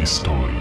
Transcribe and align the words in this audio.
historii. 0.00 0.60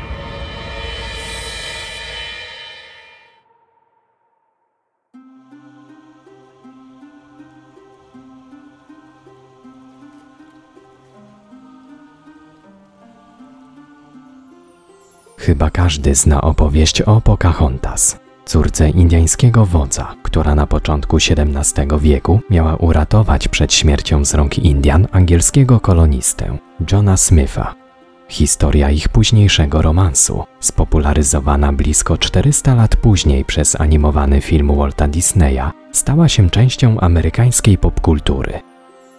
Chyba 15.37 15.69
każdy 15.69 16.15
zna 16.15 16.41
opowieść 16.41 17.01
o 17.01 17.21
Pocahontas, 17.21 18.19
córce 18.45 18.89
indyjskiego 18.89 19.65
wodza, 19.65 20.15
która 20.23 20.55
na 20.55 20.67
początku 20.67 21.17
XVII 21.17 21.99
wieku 21.99 22.39
miała 22.49 22.75
uratować 22.75 23.47
przed 23.47 23.73
śmiercią 23.73 24.25
z 24.25 24.33
rąk 24.33 24.57
Indian 24.57 25.07
angielskiego 25.11 25.79
kolonistę 25.79 26.57
Johna 26.91 27.17
Smitha. 27.17 27.84
Historia 28.27 28.91
ich 28.91 29.09
późniejszego 29.09 29.81
romansu, 29.81 30.43
spopularyzowana 30.59 31.73
blisko 31.73 32.17
400 32.17 32.75
lat 32.75 32.95
później 32.95 33.45
przez 33.45 33.81
animowany 33.81 34.41
film 34.41 34.75
Walta 34.75 35.07
Disneya, 35.07 35.71
stała 35.91 36.29
się 36.29 36.49
częścią 36.49 36.99
amerykańskiej 36.99 37.77
popkultury. 37.77 38.59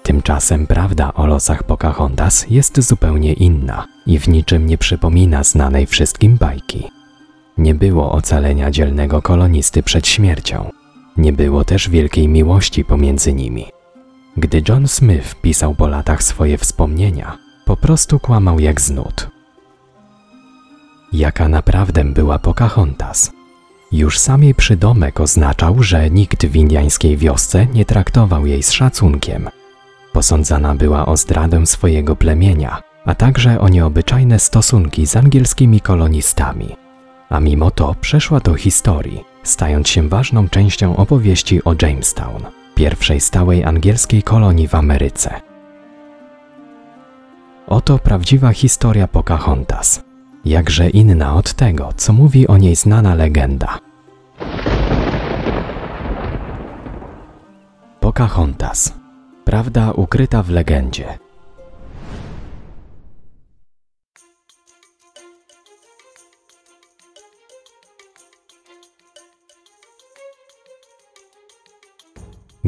Tymczasem 0.02 0.66
prawda 0.66 1.14
o 1.14 1.27
losach 1.27 1.62
Pocahontas 1.62 2.47
jest 2.50 2.80
zupełnie 2.80 3.33
inna 3.33 3.87
i 4.06 4.19
w 4.19 4.28
niczym 4.28 4.66
nie 4.66 4.78
przypomina 4.78 5.45
znanej 5.45 5.86
wszystkim 5.86 6.36
bajki. 6.36 6.91
Nie 7.59 7.75
było 7.75 8.12
ocalenia 8.12 8.70
dzielnego 8.70 9.23
kolonisty 9.23 9.83
przed 9.83 10.06
śmiercią. 10.06 10.70
Nie 11.16 11.33
było 11.33 11.64
też 11.64 11.91
wielkiej 11.91 12.28
miłości 12.28 12.84
pomiędzy 12.84 13.33
nimi. 13.33 13.67
Gdy 14.36 14.62
John 14.69 14.89
Smith 14.89 15.34
pisał 15.34 15.75
po 15.75 15.89
latach 15.89 16.23
swoje 16.23 16.58
wspomnienia, 16.58 17.39
po 17.67 17.77
prostu 17.77 18.20
kłamał 18.20 18.61
jak 18.61 18.81
znud. 18.81 19.28
Jaka 21.12 21.48
naprawdę 21.48 22.05
była 22.05 22.39
Pocahontas? 22.39 23.33
Już 23.92 24.19
sam 24.19 24.42
jej 24.42 24.55
przydomek 24.55 25.20
oznaczał, 25.20 25.83
że 25.83 26.11
nikt 26.11 26.47
w 26.47 26.56
indiańskiej 26.56 27.17
wiosce 27.17 27.67
nie 27.67 27.84
traktował 27.84 28.47
jej 28.47 28.62
z 28.62 28.73
szacunkiem. 28.73 29.48
Posądzana 30.12 30.75
była 30.75 31.06
o 31.06 31.17
zdradę 31.17 31.67
swojego 31.67 32.17
plemienia, 32.17 32.83
a 33.05 33.14
także 33.14 33.61
o 33.61 33.69
nieobyczajne 33.69 34.39
stosunki 34.39 35.06
z 35.06 35.17
angielskimi 35.17 35.80
kolonistami. 35.80 36.77
A 37.28 37.41
mimo 37.41 37.70
to 37.70 37.95
przeszła 38.01 38.41
do 38.41 38.55
historii, 38.55 39.25
stając 39.42 39.89
się 39.89 40.08
ważną 40.08 40.48
częścią 40.48 40.97
opowieści 40.97 41.64
o 41.64 41.75
Jamestown, 41.83 42.42
pierwszej 42.75 43.20
stałej 43.20 43.64
angielskiej 43.64 44.23
kolonii 44.23 44.69
w 44.69 44.75
Ameryce. 44.75 45.45
Oto 47.69 47.98
prawdziwa 47.98 48.53
historia 48.53 49.09
Pocahontas, 49.09 50.05
jakże 50.45 50.91
inna 50.91 51.34
od 51.34 51.53
tego, 51.53 51.92
co 51.97 52.12
mówi 52.12 52.47
o 52.47 52.56
niej 52.56 52.77
znana 52.77 53.14
legenda. 53.14 53.78
Pocahontas. 58.00 58.95
Prawda 59.45 59.92
ukryta 59.92 60.42
w 60.42 60.50
legendzie. 60.50 61.19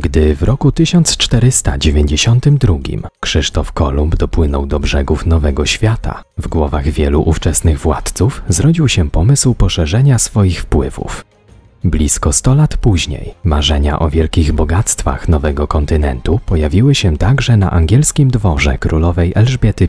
Gdy 0.00 0.34
w 0.34 0.42
roku 0.42 0.72
1492 0.72 2.76
Krzysztof 3.20 3.72
Kolumb 3.72 4.16
dopłynął 4.16 4.66
do 4.66 4.80
brzegów 4.80 5.26
Nowego 5.26 5.66
Świata, 5.66 6.22
w 6.38 6.48
głowach 6.48 6.88
wielu 6.88 7.22
ówczesnych 7.22 7.78
władców 7.78 8.42
zrodził 8.48 8.88
się 8.88 9.10
pomysł 9.10 9.54
poszerzenia 9.54 10.18
swoich 10.18 10.60
wpływów. 10.60 11.24
Blisko 11.84 12.32
100 12.32 12.54
lat 12.54 12.76
później 12.76 13.34
marzenia 13.44 13.98
o 13.98 14.10
wielkich 14.10 14.52
bogactwach 14.52 15.28
nowego 15.28 15.66
kontynentu 15.66 16.40
pojawiły 16.46 16.94
się 16.94 17.16
także 17.16 17.56
na 17.56 17.70
angielskim 17.70 18.30
dworze 18.30 18.78
królowej 18.78 19.32
Elżbiety 19.34 19.84
I. 19.84 19.88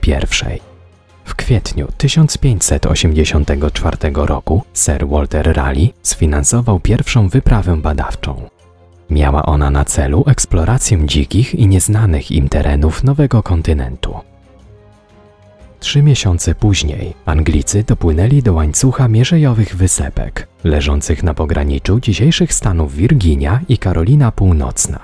W 1.25 1.35
kwietniu 1.35 1.87
1584 1.97 3.97
roku 4.13 4.63
Sir 4.73 5.07
Walter 5.07 5.55
Raleigh 5.55 5.93
sfinansował 6.03 6.79
pierwszą 6.79 7.29
wyprawę 7.29 7.77
badawczą. 7.77 8.49
Miała 9.09 9.45
ona 9.45 9.69
na 9.69 9.85
celu 9.85 10.23
eksplorację 10.27 11.05
dzikich 11.05 11.55
i 11.55 11.67
nieznanych 11.67 12.31
im 12.31 12.49
terenów 12.49 13.03
nowego 13.03 13.43
kontynentu. 13.43 14.13
Trzy 15.79 16.03
miesiące 16.03 16.55
później 16.55 17.13
Anglicy 17.25 17.83
dopłynęli 17.83 18.43
do 18.43 18.53
łańcucha 18.53 19.07
mierzejowych 19.07 19.75
wysepek, 19.75 20.47
leżących 20.63 21.23
na 21.23 21.33
pograniczu 21.33 21.99
dzisiejszych 21.99 22.53
stanów 22.53 22.95
Virginia 22.95 23.61
i 23.69 23.77
Karolina 23.77 24.31
Północna. 24.31 24.99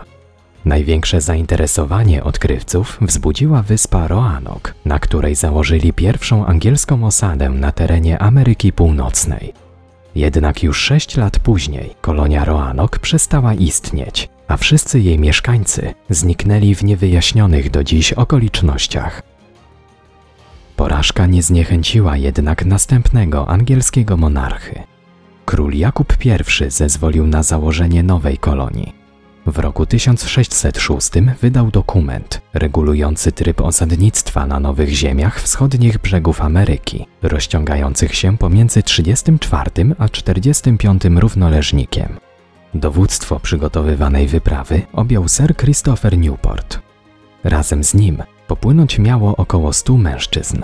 Największe 0.66 1.22
zainteresowanie 1.22 2.24
odkrywców 2.24 2.98
wzbudziła 3.02 3.62
wyspa 3.62 4.08
Roanoke, 4.08 4.74
na 4.86 5.00
której 5.00 5.36
założyli 5.36 5.94
pierwszą 5.94 6.46
angielską 6.46 7.06
osadę 7.06 7.50
na 7.50 7.72
terenie 7.72 8.20
Ameryki 8.20 8.74
Północnej. 8.74 9.65
Jednak 10.16 10.64
już 10.64 10.78
sześć 10.78 11.18
lat 11.18 11.40
później 11.40 11.96
kolonia 12.02 12.46
Roanoke 12.46 13.00
przestała 13.00 13.54
istnieć, 13.54 14.30
a 14.48 14.58
wszyscy 14.58 15.00
jej 15.00 15.20
mieszkańcy 15.20 15.94
zniknęli 16.10 16.76
w 16.76 16.84
niewyjaśnionych 16.84 17.72
do 17.72 17.84
dziś 17.84 18.14
okolicznościach. 18.14 19.22
Porażka 20.76 21.26
nie 21.26 21.44
zniechęciła 21.44 22.18
jednak 22.18 22.66
następnego 22.66 23.50
angielskiego 23.50 24.18
monarchy. 24.18 24.84
Król 25.46 25.74
Jakub 25.74 26.14
I 26.26 26.32
zezwolił 26.72 27.28
na 27.28 27.44
założenie 27.44 28.04
nowej 28.04 28.38
kolonii. 28.38 29.05
W 29.46 29.60
roku 29.60 29.86
1606 29.86 31.12
wydał 31.42 31.72
dokument 31.72 32.42
regulujący 32.54 33.32
tryb 33.32 33.62
osadnictwa 33.62 34.46
na 34.46 34.60
nowych 34.60 34.90
ziemiach 34.90 35.42
wschodnich 35.42 35.98
brzegów 35.98 36.42
Ameryki, 36.42 37.06
rozciągających 37.22 38.16
się 38.16 38.38
pomiędzy 38.38 38.84
34 38.84 39.72
a 39.98 40.10
45 40.10 41.04
równoleżnikiem. 41.06 42.18
Dowództwo 42.74 43.40
przygotowywanej 43.40 44.28
wyprawy 44.28 44.82
objął 44.94 45.28
Sir 45.28 45.56
Christopher 45.58 46.18
Newport. 46.18 46.80
Razem 47.44 47.84
z 47.84 47.94
nim 47.94 48.24
popłynąć 48.48 49.00
miało 49.00 49.36
około 49.36 49.74
100 49.74 49.98
mężczyzn. 49.98 50.62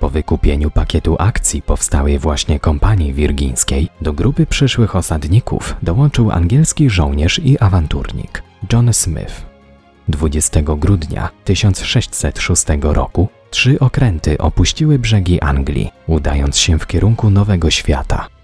Po 0.00 0.08
wykupieniu 0.08 0.70
pakietu 0.70 1.16
akcji 1.18 1.62
powstałej 1.62 2.18
właśnie 2.18 2.60
kompanii 2.60 3.12
wirgińskiej 3.12 3.88
do 4.00 4.12
grupy 4.12 4.46
przyszłych 4.46 4.96
osadników 4.96 5.76
dołączył 5.82 6.30
angielski 6.30 6.90
żołnierz 6.90 7.38
i 7.44 7.58
awanturnik 7.58 8.42
John 8.72 8.92
Smith. 8.92 9.46
20 10.08 10.60
grudnia 10.62 11.28
1606 11.44 12.64
roku 12.82 13.28
trzy 13.50 13.78
okręty 13.78 14.38
opuściły 14.38 14.98
brzegi 14.98 15.40
Anglii, 15.40 15.90
udając 16.06 16.58
się 16.58 16.78
w 16.78 16.86
kierunku 16.86 17.30
Nowego 17.30 17.70
Świata. 17.70 18.37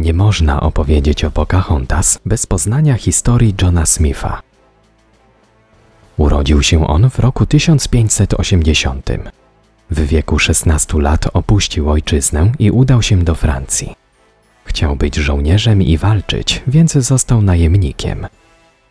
Nie 0.00 0.12
można 0.12 0.60
opowiedzieć 0.60 1.24
o 1.24 1.30
Pocahontas 1.30 2.18
bez 2.26 2.46
poznania 2.46 2.94
historii 2.94 3.54
Johna 3.62 3.86
Smitha. 3.86 4.42
Urodził 6.16 6.62
się 6.62 6.86
on 6.86 7.10
w 7.10 7.18
roku 7.18 7.46
1580. 7.46 9.10
W 9.90 10.00
wieku 10.00 10.38
16 10.38 10.98
lat 10.98 11.26
opuścił 11.32 11.90
ojczyznę 11.90 12.52
i 12.58 12.70
udał 12.70 13.02
się 13.02 13.18
do 13.18 13.34
Francji. 13.34 13.94
Chciał 14.64 14.96
być 14.96 15.16
żołnierzem 15.16 15.82
i 15.82 15.98
walczyć, 15.98 16.62
więc 16.66 16.92
został 16.92 17.42
najemnikiem. 17.42 18.26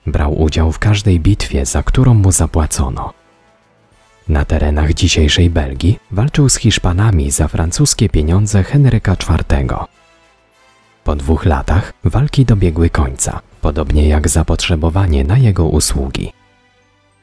Brał 0.07 0.41
udział 0.41 0.71
w 0.71 0.79
każdej 0.79 1.19
bitwie, 1.19 1.65
za 1.65 1.83
którą 1.83 2.13
mu 2.13 2.31
zapłacono. 2.31 3.13
Na 4.27 4.45
terenach 4.45 4.93
dzisiejszej 4.93 5.49
Belgii 5.49 5.99
walczył 6.11 6.49
z 6.49 6.55
Hiszpanami 6.55 7.31
za 7.31 7.47
francuskie 7.47 8.09
pieniądze 8.09 8.63
Henryka 8.63 9.13
IV. 9.13 9.98
Po 11.09 11.15
dwóch 11.15 11.45
latach 11.45 11.93
walki 12.03 12.45
dobiegły 12.45 12.89
końca, 12.89 13.41
podobnie 13.61 14.07
jak 14.07 14.29
zapotrzebowanie 14.29 15.23
na 15.23 15.37
jego 15.37 15.65
usługi. 15.65 16.33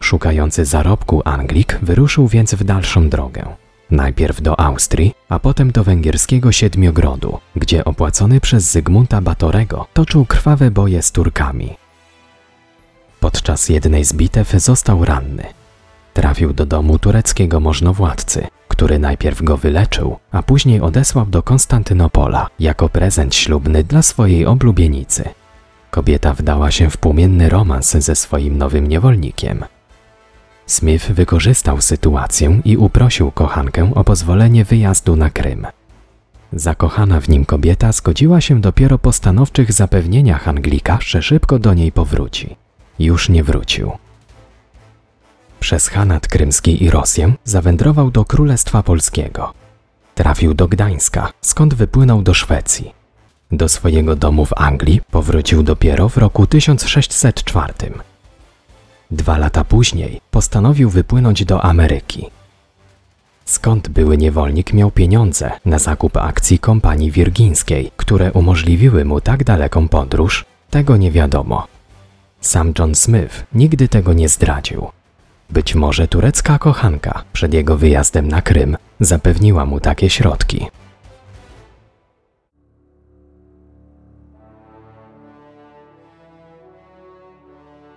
Szukający 0.01 0.65
zarobku 0.65 1.23
Anglik 1.25 1.79
wyruszył 1.83 2.29
więc 2.29 2.55
w 2.55 2.65
dalszą 2.65 3.09
drogę. 3.09 3.47
Najpierw 3.91 4.43
do 4.43 4.61
Austrii, 4.61 5.15
a 5.29 5.39
potem 5.39 5.71
do 5.71 5.85
węgierskiego 5.85 6.53
Siedmiogrodu, 6.53 7.39
gdzie 7.57 7.85
opłacony 7.85 8.41
przez 8.41 8.71
Zygmunta 8.71 9.21
Batorego 9.21 9.87
toczył 9.93 10.25
krwawe 10.25 10.71
boje 10.71 11.03
z 11.03 11.13
Turkami. 11.13 11.77
Podczas 13.21 13.69
jednej 13.69 14.05
z 14.05 14.13
bitew 14.13 14.51
został 14.51 15.05
ranny. 15.05 15.45
Trafił 16.15 16.53
do 16.53 16.67
domu 16.67 16.99
tureckiego 16.99 17.61
możnowładcy, 17.61 18.47
który 18.77 18.99
najpierw 18.99 19.43
go 19.43 19.57
wyleczył, 19.57 20.17
a 20.33 20.43
później 20.43 20.81
odesłał 20.81 21.27
do 21.27 21.43
Konstantynopola 21.43 22.47
jako 22.61 22.89
prezent 22.89 23.35
ślubny 23.35 23.85
dla 23.85 24.03
swojej 24.03 24.47
oblubienicy. 24.47 25.25
kobieta 25.91 26.35
wdała 26.35 26.71
się 26.71 26.91
w 26.91 26.97
płomienny 26.97 27.49
romans 27.49 27.91
ze 27.91 28.15
swoim 28.17 28.59
nowym 28.59 28.87
niewolnikiem. 28.87 29.65
Smith 30.67 31.13
wykorzystał 31.13 31.81
sytuację 31.81 32.61
i 32.65 32.77
uprosił 32.77 33.31
kochankę 33.31 33.93
o 33.95 34.05
pozwolenie 34.05 34.65
wyjazdu 34.65 35.17
na 35.17 35.31
Krym. 35.31 35.67
Zakochana 36.53 37.21
w 37.21 37.29
nim 37.29 37.45
kobieta 37.45 37.93
zgodziła 37.93 38.41
się 38.41 38.61
dopiero 38.61 38.99
po 38.99 39.13
stanowczych 39.13 39.73
zapewnieniach 39.73 40.49
Anglika, 40.49 40.99
że 41.01 41.23
szybko 41.23 41.59
do 41.59 41.75
niej 41.75 41.93
powróci. 41.93 42.57
Już 42.99 43.29
nie 43.29 43.45
wrócił. 43.45 43.93
Przez 45.61 45.89
Hanat 45.89 46.29
Krymski 46.29 46.85
i 46.85 46.91
Rosję 46.91 47.35
zawędrował 47.45 48.11
do 48.11 48.25
Królestwa 48.25 48.83
Polskiego. 48.83 49.53
Trafił 50.15 50.55
do 50.55 50.69
Gdańska, 50.69 51.33
skąd 51.41 51.75
wypłynął 51.75 52.23
do 52.23 52.35
Szwecji. 52.35 52.93
Do 53.53 53.69
swojego 53.69 54.17
domu 54.17 54.47
w 54.47 54.53
Anglii 54.57 55.01
powrócił 55.11 55.63
dopiero 55.63 56.09
w 56.09 56.17
roku 56.17 56.47
1604. 56.47 57.75
Dwa 59.11 59.39
lata 59.39 59.65
później 59.65 60.21
postanowił 60.31 60.91
wypłynąć 60.91 61.45
do 61.45 61.65
Ameryki. 61.65 62.27
Skąd 63.45 63.89
były 63.89 64.19
niewolnik 64.19 64.73
miał 64.73 64.91
pieniądze 64.91 65.51
na 65.65 65.79
zakup 65.79 66.17
akcji 66.17 66.59
kompanii 66.59 67.11
wirgińskiej, 67.11 67.91
które 67.97 68.33
umożliwiły 68.33 69.05
mu 69.05 69.21
tak 69.21 69.45
daleką 69.45 69.89
podróż, 69.89 70.45
tego 70.71 70.97
nie 70.97 71.11
wiadomo. 71.11 71.67
Sam 72.41 72.73
John 72.79 72.95
Smith 72.95 73.47
nigdy 73.55 73.89
tego 73.89 74.13
nie 74.13 74.29
zdradził. 74.29 74.87
Być 75.51 75.75
może 75.75 76.09
turecka 76.09 76.59
kochanka 76.59 77.25
przed 77.33 77.55
jego 77.55 77.77
wyjazdem 77.77 78.29
na 78.29 78.43
Krym 78.43 78.77
zapewniła 79.01 79.67
mu 79.67 79.81
takie 79.81 80.11
środki. 80.11 80.67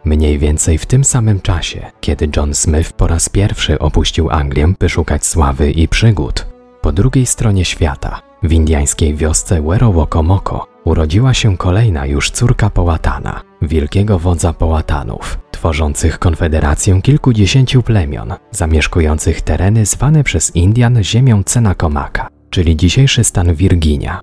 Mniej 0.06 0.40
więcej 0.40 0.78
w 0.78 0.86
tym 0.86 1.04
samym 1.04 1.42
czasie, 1.42 1.92
kiedy 2.01 2.30
John 2.38 2.54
Smith 2.54 2.94
po 2.94 3.07
raz 3.07 3.30
pierwszy 3.30 3.80
opuścił 3.80 4.30
Anglię, 4.30 4.74
by 4.80 4.90
szukać 4.90 5.25
sławy 5.25 5.72
i 5.72 5.88
przygód, 5.88 6.45
po 6.81 6.92
drugiej 6.92 7.25
stronie 7.25 7.66
świata, 7.66 8.22
w 8.44 8.52
indyjskiej 8.52 9.16
wiosce 9.16 9.62
Werowokomoko, 9.62 10.68
urodziła 10.89 11.33
się 11.33 11.57
kolejna 11.57 12.06
już 12.06 12.31
córka 12.31 12.69
Połatana, 12.69 13.41
wielkiego 13.62 14.19
wodza 14.19 14.53
Połatanów, 14.53 15.39
tworzących 15.51 16.19
konfederację 16.19 17.01
kilkudziesięciu 17.01 17.83
plemion, 17.83 18.33
zamieszkujących 18.51 19.41
tereny 19.41 19.86
zwane 19.86 20.24
przez 20.24 20.56
Indian 20.56 21.03
ziemią 21.03 21.44
Cenakomaka, 21.44 22.27
czyli 22.50 22.75
dzisiejszy 22.77 23.24
stan 23.24 23.53
Virginia. 23.56 24.19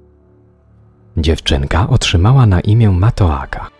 Dziewczynka 1.16 1.88
otrzymała 1.88 2.46
na 2.46 2.60
imię 2.60 2.90
Matoaka, 2.90 3.70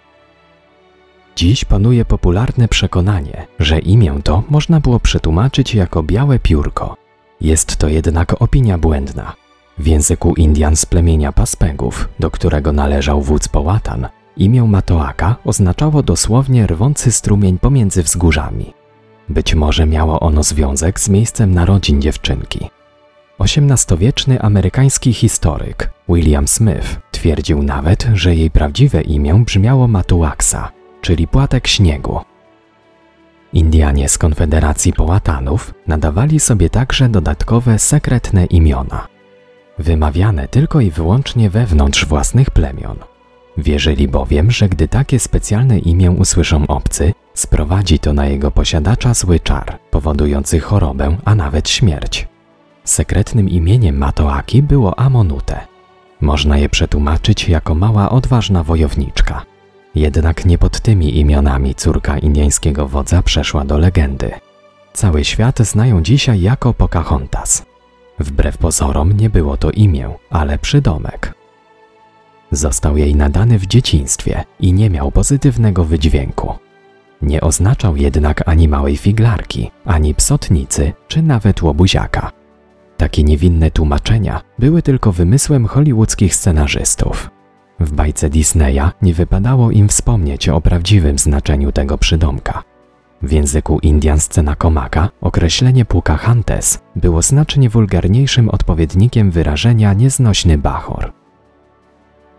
Dziś 1.36 1.64
panuje 1.64 2.04
popularne 2.04 2.68
przekonanie, 2.68 3.46
że 3.58 3.78
imię 3.78 4.20
to 4.24 4.42
można 4.50 4.80
było 4.80 5.00
przetłumaczyć 5.00 5.74
jako 5.74 6.02
białe 6.02 6.38
piórko. 6.38 6.96
Jest 7.40 7.76
to 7.76 7.88
jednak 7.88 8.42
opinia 8.42 8.78
błędna. 8.78 9.45
W 9.78 9.87
języku 9.87 10.34
Indian 10.34 10.76
z 10.76 10.87
plemienia 10.87 11.32
Paspegów, 11.32 12.08
do 12.20 12.31
którego 12.31 12.73
należał 12.73 13.23
wódz 13.23 13.49
Połatan, 13.49 14.08
imię 14.37 14.62
Matoaka 14.62 15.37
oznaczało 15.44 16.02
dosłownie 16.02 16.67
rwący 16.67 17.12
strumień 17.12 17.58
pomiędzy 17.58 18.02
wzgórzami. 18.02 18.75
Być 19.28 19.55
może 19.55 19.87
miało 19.87 20.20
ono 20.20 20.43
związek 20.43 21.00
z 21.00 21.08
miejscem 21.08 21.55
narodzin 21.55 22.02
dziewczynki. 22.02 22.70
XVIII-wieczny 23.40 24.40
amerykański 24.40 25.12
historyk 25.12 25.90
William 26.08 26.49
Smith 26.49 27.00
twierdził 27.11 27.62
nawet, 27.62 28.08
że 28.14 28.34
jej 28.34 28.50
prawdziwe 28.50 29.02
imię 29.02 29.43
brzmiało 29.46 29.88
Matuaksa, 29.88 30.73
czyli 31.00 31.28
płatek 31.28 31.67
śniegu. 31.67 32.20
Indianie 33.52 34.08
z 34.08 34.19
Konfederacji 34.19 34.93
Połatanów 34.93 35.75
nadawali 35.87 36.40
sobie 36.40 36.70
także 36.70 37.08
dodatkowe 37.08 37.78
sekretne 37.78 38.44
imiona, 38.44 39.06
wymawiane 39.78 40.49
tylko 40.49 40.81
i 40.81 40.90
wyłącznie 40.90 41.50
wewnątrz 41.50 42.06
własnych 42.06 42.50
plemion. 42.50 42.96
Wierzyli 43.58 44.08
bowiem, 44.08 44.50
że 44.50 44.69
gdy 44.69 44.88
takie 44.88 45.19
specjalne 45.19 45.78
imię 45.78 46.11
usłyszą 46.11 46.67
obcy, 46.67 47.12
sprowadzi 47.34 47.99
to 47.99 48.12
na 48.12 48.26
jego 48.26 48.50
posiadacza 48.50 49.14
zły 49.14 49.40
czar, 49.40 49.78
powodujący 49.90 50.61
chorobę, 50.61 51.17
a 51.25 51.34
nawet 51.34 51.69
śmierć. 51.69 52.28
Sekretnym 52.84 53.49
imieniem 53.49 53.99
Matoaki 53.99 54.62
było 54.62 54.99
Amonute. 54.99 55.61
Można 56.20 56.58
je 56.58 56.69
przetłumaczyć 56.69 57.49
jako 57.49 57.75
mała 57.75 58.11
odważna 58.11 58.62
wojowniczka. 58.62 59.43
Jednak 59.94 60.46
nie 60.46 60.58
pod 60.58 60.81
tymi 60.81 61.19
imionami 61.19 61.75
córka 61.75 62.19
indyjskiego 62.19 62.88
wodza 62.88 63.23
przeszła 63.23 63.64
do 63.64 63.78
legendy. 63.78 64.31
Cały 64.93 65.25
świat 65.25 65.58
znają 65.58 66.02
dzisiaj 66.02 66.40
jako 66.40 66.75
Pocahontas. 66.75 67.67
Wbrew 68.18 68.58
pozorom 68.58 69.12
nie 69.12 69.30
było 69.30 69.56
to 69.56 69.70
imię, 69.70 70.10
ale 70.30 70.58
przydomek. 70.58 71.34
Został 72.50 72.96
jej 72.96 73.16
nadany 73.16 73.58
w 73.58 73.66
dzieciństwie 73.66 74.44
i 74.60 74.72
nie 74.72 74.90
miał 74.90 75.10
pozytywnego 75.10 75.84
wydźwięku. 75.84 76.54
Nie 77.22 77.40
oznaczał 77.40 77.96
jednak 77.96 78.48
ani 78.48 78.68
małej 78.68 78.96
figlarki, 78.96 79.70
ani 79.84 80.14
psotnicy, 80.14 80.92
czy 81.08 81.22
nawet 81.22 81.62
łobuziaka. 81.62 82.32
Takie 82.96 83.24
niewinne 83.24 83.70
tłumaczenia 83.70 84.40
były 84.58 84.82
tylko 84.82 85.12
wymysłem 85.12 85.66
hollywoodzkich 85.66 86.34
scenarzystów. 86.34 87.30
W 87.80 87.92
bajce 87.92 88.30
Disneya 88.30 88.90
nie 89.02 89.14
wypadało 89.14 89.70
im 89.70 89.88
wspomnieć 89.88 90.48
o 90.48 90.60
prawdziwym 90.60 91.18
znaczeniu 91.18 91.72
tego 91.72 91.98
przydomka. 91.98 92.62
W 93.22 93.32
języku 93.32 93.78
Indian 93.78 94.20
scena 94.20 94.56
komaka 94.56 95.08
określenie 95.20 95.84
Pocahontas 95.84 96.78
było 96.96 97.22
znacznie 97.22 97.70
wulgarniejszym 97.70 98.48
odpowiednikiem 98.48 99.30
wyrażenia 99.30 99.92
nieznośny 99.92 100.58
bachor. 100.58 101.12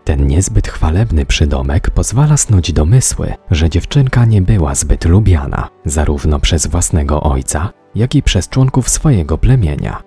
Ten 0.04 0.26
niezbyt 0.26 0.68
chwalebny 0.68 1.26
przydomek 1.26 1.90
pozwala 1.90 2.36
snuć 2.36 2.72
domysły, 2.72 3.34
że 3.50 3.70
dziewczynka 3.70 4.24
nie 4.24 4.42
była 4.42 4.74
zbyt 4.74 5.04
lubiana, 5.04 5.68
zarówno 5.84 6.40
przez 6.40 6.66
własnego 6.66 7.22
ojca, 7.22 7.70
jak 7.94 8.14
i 8.14 8.22
przez 8.22 8.48
członków 8.48 8.88
swojego 8.88 9.38
plemienia. 9.38 10.02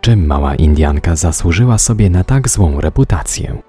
Czym 0.00 0.26
mała 0.26 0.54
Indianka 0.54 1.16
zasłużyła 1.16 1.78
sobie 1.78 2.10
na 2.10 2.24
tak 2.24 2.48
złą 2.48 2.80
reputację? 2.80 3.62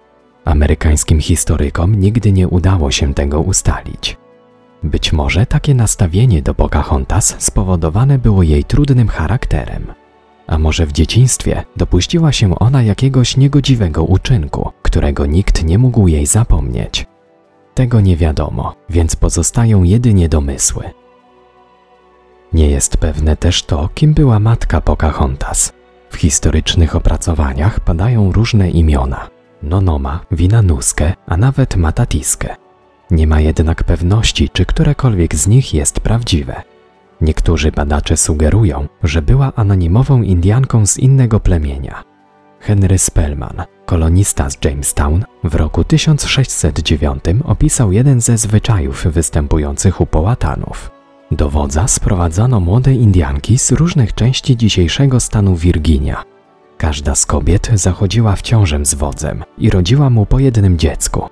Amerykańskim 0.45 1.19
historykom 1.19 1.95
nigdy 1.95 2.31
nie 2.31 2.47
udało 2.47 2.91
się 2.91 3.13
tego 3.13 3.41
ustalić. 3.41 4.17
Być 4.83 5.13
może 5.13 5.45
takie 5.45 5.73
nastawienie 5.73 6.41
do 6.41 6.53
Pocahontas 6.53 7.35
spowodowane 7.39 8.19
było 8.19 8.43
jej 8.43 8.63
trudnym 8.63 9.07
charakterem. 9.07 9.93
A 10.47 10.57
może 10.57 10.85
w 10.85 10.91
dzieciństwie 10.91 11.63
dopuściła 11.75 12.31
się 12.31 12.59
ona 12.59 12.83
jakiegoś 12.83 13.37
niegodziwego 13.37 14.03
uczynku, 14.03 14.71
którego 14.81 15.25
nikt 15.25 15.63
nie 15.63 15.77
mógł 15.77 16.07
jej 16.07 16.25
zapomnieć. 16.25 17.05
Tego 17.73 18.01
nie 18.01 18.17
wiadomo, 18.17 18.75
więc 18.89 19.15
pozostają 19.15 19.83
jedynie 19.83 20.29
domysły. 20.29 20.83
Nie 22.53 22.69
jest 22.69 22.97
pewne 22.97 23.37
też 23.37 23.63
to, 23.63 23.89
kim 23.95 24.13
była 24.13 24.39
matka 24.39 24.81
Pocahontas. 24.81 25.73
W 26.09 26.15
historycznych 26.15 26.95
opracowaniach 26.95 27.79
padają 27.79 28.31
różne 28.31 28.69
imiona, 28.69 29.29
Nonoma, 29.63 30.19
Winanuskę, 30.31 31.13
a 31.27 31.37
nawet 31.37 31.75
Matatiskę. 31.75 32.62
Nie 33.13 33.27
ma 33.27 33.39
jednak 33.39 33.83
pewności, 33.83 34.49
czy 34.49 34.65
którekolwiek 34.65 35.35
z 35.35 35.47
nich 35.47 35.73
jest 35.73 35.99
prawdziwe. 35.99 36.63
Niektórzy 37.21 37.71
badacze 37.71 38.17
sugerują, 38.17 38.87
że 39.03 39.21
była 39.21 39.53
anonimową 39.55 40.21
Indianką 40.21 40.85
z 40.85 40.97
innego 40.97 41.39
plemienia. 41.39 42.03
Henry 42.59 42.97
Spellman, 42.97 43.63
kolonista 43.85 44.49
z 44.49 44.57
Jamestown, 44.65 45.23
w 45.43 45.55
roku 45.55 45.83
1609 45.83 47.23
opisał 47.43 47.91
jeden 47.91 48.21
ze 48.21 48.37
zwyczajów 48.37 49.03
występujących 49.05 50.01
u 50.01 50.05
połatanów. 50.05 50.91
Do 51.31 51.49
wodza 51.49 51.87
sprowadzano 51.87 52.59
młode 52.59 52.93
Indianki 52.93 53.59
z 53.59 53.71
różnych 53.71 54.13
części 54.13 54.57
dzisiejszego 54.57 55.19
stanu 55.19 55.55
Virginia, 55.55 56.23
Każda 56.77 57.15
z 57.15 57.25
kobiet 57.25 57.71
zachodziła 57.73 58.35
w 58.35 58.41
ciążę 58.41 58.85
z 58.85 58.93
wodzem 58.93 59.43
i 59.57 59.69
rodziła 59.69 60.09
mu 60.09 60.25
po 60.25 60.39
jednym 60.39 60.77
dziecku. 60.77 61.29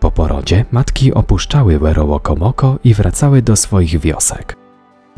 Po 0.00 0.10
porodzie 0.10 0.64
matki 0.72 1.14
opuszczały 1.14 1.78
Werołokomoko 1.78 2.78
i 2.84 2.94
wracały 2.94 3.42
do 3.42 3.56
swoich 3.56 4.00
wiosek. 4.00 4.56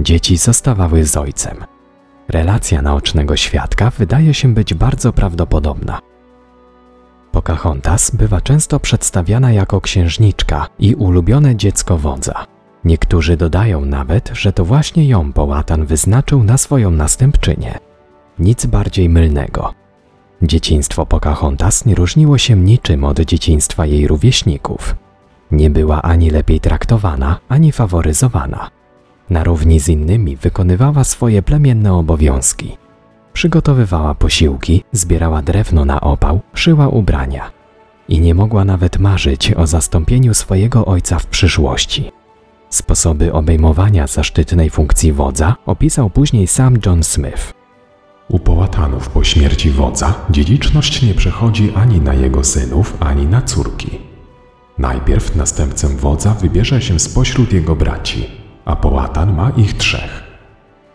Dzieci 0.01 0.37
zostawały 0.37 1.05
z 1.05 1.17
ojcem. 1.17 1.57
Relacja 2.29 2.83
naocznego 2.83 3.37
świadka 3.37 3.91
wydaje 3.91 4.35
się 4.35 4.55
być 4.55 4.75
bardzo 4.75 5.13
prawdopodobna. 5.13 6.01
Pocahontas 7.33 8.11
bywa 8.11 8.41
często 8.41 8.81
przedstawiana 8.81 9.53
jako 9.53 9.81
księżniczka 9.81 10.67
i 10.79 10.95
ulubione 10.95 11.57
dziecko 11.57 11.99
wodza. 11.99 12.47
Niektórzy 12.85 13.37
dodają 13.37 13.85
nawet, 13.85 14.31
że 14.33 14.53
to 14.53 14.65
właśnie 14.65 15.09
ją 15.09 15.33
Połatan 15.33 15.87
wyznaczył 15.87 16.45
na 16.45 16.59
swoją 16.59 16.91
następczynię. 16.91 17.79
Nic 18.39 18.67
bardziej 18.67 19.09
mylnego. 19.09 19.82
Dzieciństwo 20.43 21.07
Pocahontas 21.07 21.87
nie 21.87 21.95
różniło 21.95 22.39
się 22.39 22.57
niczym 22.57 23.05
od 23.05 23.21
dzieciństwa 23.21 23.87
jej 23.87 24.07
rówieśników. 24.07 24.95
Nie 25.51 25.71
była 25.71 26.03
ani 26.03 26.31
lepiej 26.31 26.61
traktowana, 26.61 27.39
ani 27.49 27.73
faworyzowana. 27.73 28.71
Na 29.31 29.45
równi 29.45 29.81
z 29.81 29.89
innymi 29.89 30.37
wykonywała 30.37 31.05
swoje 31.05 31.43
plemienne 31.43 31.95
obowiązki. 31.95 32.77
Przygotowywała 33.33 34.15
posiłki, 34.15 34.85
zbierała 34.93 35.43
drewno 35.43 35.85
na 35.85 36.01
opał, 36.01 36.41
szyła 36.55 36.89
ubrania. 36.89 37.51
I 38.09 38.21
nie 38.21 38.35
mogła 38.35 38.65
nawet 38.65 38.99
marzyć 38.99 39.53
o 39.53 39.67
zastąpieniu 39.67 40.35
swojego 40.35 40.85
ojca 40.85 41.19
w 41.19 41.27
przyszłości. 41.27 42.11
Sposoby 42.71 43.33
obejmowania 43.33 44.07
zaszczytnej 44.07 44.71
funkcji 44.71 45.13
wodza 45.13 45.57
opisał 45.67 46.11
później 46.11 46.47
sam 46.47 46.79
John 46.87 47.03
Smith. 47.03 47.62
U 48.33 48.39
połatanów 48.39 49.09
po 49.09 49.25
śmierci 49.25 49.71
wodza 49.71 50.15
dziedziczność 50.31 51.03
nie 51.03 51.15
przechodzi 51.15 51.73
ani 51.75 52.01
na 52.01 52.15
jego 52.15 52.45
synów, 52.45 52.97
ani 53.01 53.27
na 53.27 53.43
córki. 53.43 53.99
Najpierw 54.79 55.37
następcę 55.37 55.89
wodza 55.89 56.35
wybierze 56.35 56.83
się 56.83 57.01
spośród 57.01 57.53
jego 57.53 57.77
braci, 57.77 58.27
a 58.65 58.77
połatan 58.77 59.37
ma 59.37 59.51
ich 59.51 59.77
trzech. 59.77 60.23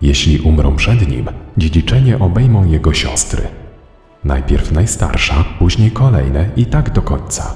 Jeśli 0.02 0.40
umrą 0.40 0.76
przed 0.76 1.10
nim, 1.10 1.26
dziedziczenie 1.58 2.20
obejmą 2.20 2.66
jego 2.66 2.94
siostry. 2.94 3.48
Najpierw 4.24 4.72
najstarsza, 4.72 5.46
później 5.60 5.92
kolejne 5.92 6.50
i 6.56 6.66
tak 6.66 6.94
do 6.94 7.02
końca. 7.02 7.56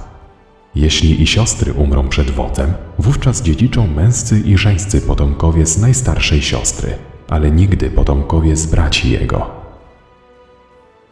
Jeśli 0.75 1.21
i 1.21 1.27
siostry 1.27 1.73
umrą 1.73 2.09
przed 2.09 2.31
wodzem, 2.31 2.73
wówczas 2.99 3.41
dziedziczą 3.41 3.87
męscy 3.87 4.39
i 4.39 4.57
żeńscy 4.57 5.01
potomkowie 5.01 5.65
z 5.65 5.77
najstarszej 5.77 6.41
siostry, 6.41 6.93
ale 7.29 7.51
nigdy 7.51 7.89
potomkowie 7.89 8.55
z 8.55 8.65
braci 8.65 9.11
jego. 9.11 9.60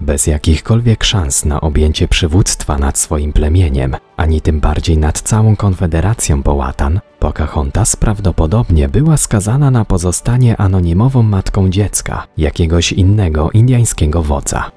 Bez 0.01 0.27
jakichkolwiek 0.27 1.03
szans 1.03 1.45
na 1.45 1.61
objęcie 1.61 2.07
przywództwa 2.07 2.77
nad 2.77 2.97
swoim 2.97 3.33
plemieniem, 3.33 3.95
ani 4.17 4.41
tym 4.41 4.59
bardziej 4.59 4.97
nad 4.97 5.21
całą 5.21 5.55
konfederacją 5.55 6.43
Połatan, 6.43 6.99
Pocahontas 7.19 7.95
prawdopodobnie 7.95 8.89
była 8.89 9.17
skazana 9.17 9.71
na 9.71 9.85
pozostanie 9.85 10.57
anonimową 10.57 11.23
matką 11.23 11.69
dziecka 11.69 12.27
jakiegoś 12.37 12.91
innego 12.91 13.51
indyjskiego 13.51 14.21
wodza. 14.23 14.71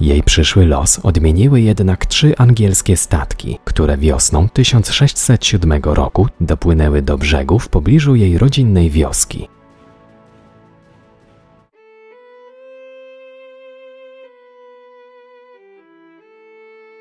Jej 0.00 0.22
przyszły 0.22 0.66
los 0.66 0.98
odmieniły 1.02 1.60
jednak 1.60 2.06
trzy 2.06 2.36
angielskie 2.36 2.96
statki, 2.96 3.58
które 3.64 3.96
wiosną 3.96 4.48
1607 4.48 5.82
roku 5.84 6.26
dopłynęły 6.40 7.02
do 7.02 7.18
brzegu 7.18 7.58
w 7.58 7.68
pobliżu 7.68 8.14
jej 8.14 8.38
rodzinnej 8.38 8.90
wioski. 8.90 9.48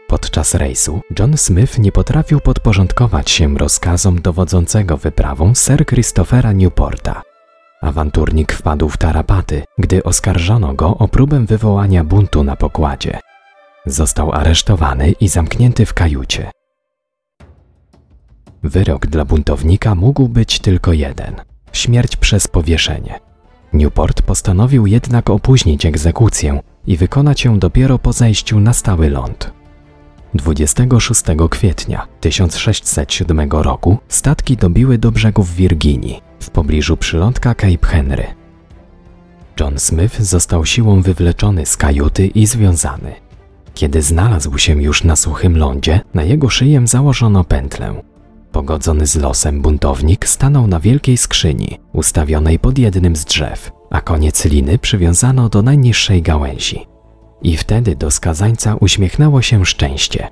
Podczas 0.10 0.54
rejsu 0.54 1.02
John 1.20 1.38
Smith 1.38 1.80
nie 1.80 1.92
potrafił 1.92 2.40
podporządkować 2.40 3.32
się 3.32 3.58
rozkazom 3.58 4.22
dowodzącego 4.22 4.98
wyprawą 4.98 5.56
Sir 5.56 5.86
Christophera 5.86 6.52
Newporta. 6.52 7.22
Awanturnik 7.82 8.54
wpadł 8.54 8.90
w 8.90 8.98
tarapaty, 8.98 9.64
gdy 9.78 10.04
oskarżono 10.04 10.74
go 10.74 10.98
o 10.98 11.08
próbę 11.08 11.46
wywołania 11.46 12.04
buntu 12.04 12.44
na 12.44 12.56
pokładzie. 12.56 13.20
Został 13.86 14.32
aresztowany 14.32 15.12
i 15.12 15.28
zamknięty 15.28 15.86
w 15.86 15.94
kajucie. 15.94 16.52
Wyrok 18.64 19.08
dla 19.08 19.26
buntownika 19.26 19.96
mógł 19.96 20.28
być 20.28 20.60
tylko 20.60 20.94
jeden 20.94 21.36
śmierć 21.74 22.16
przez 22.16 22.48
powieszenie. 22.48 23.20
Newport 23.74 24.22
postanowił 24.22 24.88
jednak 24.88 25.30
opóźnić 25.30 25.86
egzekucję 25.86 26.60
i 26.88 26.98
wykonać 26.98 27.46
ją 27.46 27.60
dopiero 27.60 28.00
po 28.00 28.14
zejściu 28.14 28.60
na 28.60 28.74
stały 28.74 29.10
ląd. 29.10 29.59
26 30.34 31.24
kwietnia 31.50 32.08
1607 32.20 33.52
roku 33.52 33.98
statki 34.08 34.58
dobiły 34.58 34.98
do 34.98 35.12
brzegów 35.12 35.56
Wirginii, 35.56 36.22
w 36.40 36.50
pobliżu 36.50 36.98
przylądka 36.98 37.56
Cape 37.56 37.88
Henry. 37.88 38.28
John 39.60 39.80
Smith 39.80 40.22
został 40.22 40.66
siłą 40.66 41.02
wywleczony 41.02 41.66
z 41.66 41.78
kajuty 41.78 42.28
i 42.28 42.46
związany. 42.46 43.14
Kiedy 43.74 44.02
znalazł 44.02 44.58
się 44.58 44.84
już 44.84 45.04
na 45.04 45.16
suchym 45.16 45.58
lądzie, 45.58 46.02
na 46.14 46.24
jego 46.24 46.50
szyję 46.50 46.88
założono 46.88 47.44
pętlę. 47.44 48.02
Pogodzony 48.52 49.08
z 49.08 49.16
losem 49.16 49.62
buntownik 49.62 50.28
stanął 50.28 50.68
na 50.68 50.80
wielkiej 50.80 51.18
skrzyni, 51.18 51.78
ustawionej 51.94 52.60
pod 52.60 52.78
jednym 52.78 53.16
z 53.16 53.26
drzew, 53.26 53.72
a 53.90 54.02
koniec 54.02 54.46
liny 54.46 54.78
przywiązano 54.78 55.50
do 55.50 55.62
najniższej 55.62 56.22
gałęzi. 56.22 56.86
I 57.42 57.58
wtedy 57.58 57.96
do 57.96 58.12
skazańca 58.12 58.76
uśmiechnęło 58.76 59.42
się 59.42 59.66
szczęście. 59.66 60.28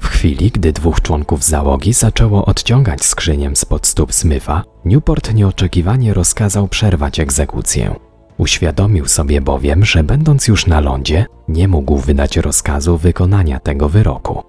W 0.00 0.06
chwili, 0.06 0.50
gdy 0.50 0.72
dwóch 0.72 1.00
członków 1.00 1.44
załogi 1.44 1.92
zaczęło 1.92 2.44
odciągać 2.44 3.04
skrzynię 3.04 3.50
spod 3.54 3.86
stóp 3.86 4.12
Smyfa, 4.12 4.64
Newport 4.84 5.34
nieoczekiwanie 5.34 6.14
rozkazał 6.14 6.68
przerwać 6.68 7.20
egzekucję. 7.20 7.94
Uświadomił 8.38 9.06
sobie 9.06 9.40
bowiem, 9.40 9.84
że 9.84 10.04
będąc 10.04 10.48
już 10.48 10.66
na 10.66 10.80
lądzie, 10.80 11.26
nie 11.48 11.68
mógł 11.68 11.96
wydać 11.96 12.36
rozkazu 12.36 12.98
wykonania 12.98 13.60
tego 13.60 13.88
wyroku. 13.88 14.42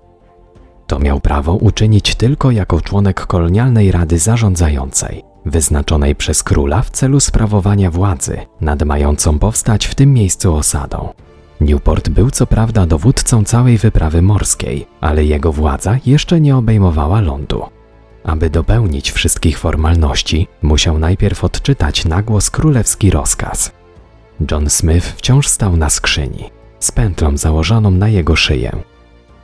To 0.88 1.00
miał 1.00 1.20
prawo 1.20 1.54
uczynić 1.54 2.16
tylko 2.16 2.52
jako 2.52 2.82
członek 2.82 3.26
kolonialnej 3.26 3.92
rady 3.92 4.20
zarządzającej, 4.20 5.24
wyznaczonej 5.46 6.16
przez 6.16 6.44
króla 6.44 6.82
w 6.82 6.90
celu 6.90 7.20
sprawowania 7.20 7.92
władzy 7.92 8.38
nad 8.62 8.84
mającą 8.84 9.40
powstać 9.40 9.86
w 9.86 9.96
tym 9.96 10.14
miejscu 10.14 10.56
osadą. 10.56 11.14
Newport 11.62 12.10
był 12.10 12.32
co 12.32 12.48
prawda 12.48 12.86
dowódcą 12.86 13.44
całej 13.44 13.78
wyprawy 13.78 14.22
morskiej, 14.22 14.88
ale 15.02 15.26
jego 15.26 15.54
władza 15.54 15.98
jeszcze 16.06 16.42
nie 16.42 16.58
obejmowała 16.58 17.22
lądu. 17.22 17.64
Aby 18.24 18.50
dopełnić 18.50 19.12
wszystkich 19.12 19.60
formalności, 19.60 20.48
musiał 20.62 21.00
najpierw 21.00 21.44
odczytać 21.44 22.06
na 22.06 22.22
głos 22.22 22.50
królewski 22.50 23.12
rozkaz. 23.12 23.72
John 24.52 24.70
Smith 24.70 25.08
wciąż 25.18 25.48
stał 25.48 25.78
na 25.78 25.90
skrzyni, 25.90 26.50
z 26.80 26.92
pętlą 26.92 27.38
założoną 27.38 27.92
na 27.92 28.10
jego 28.10 28.36
szyję. 28.36 28.72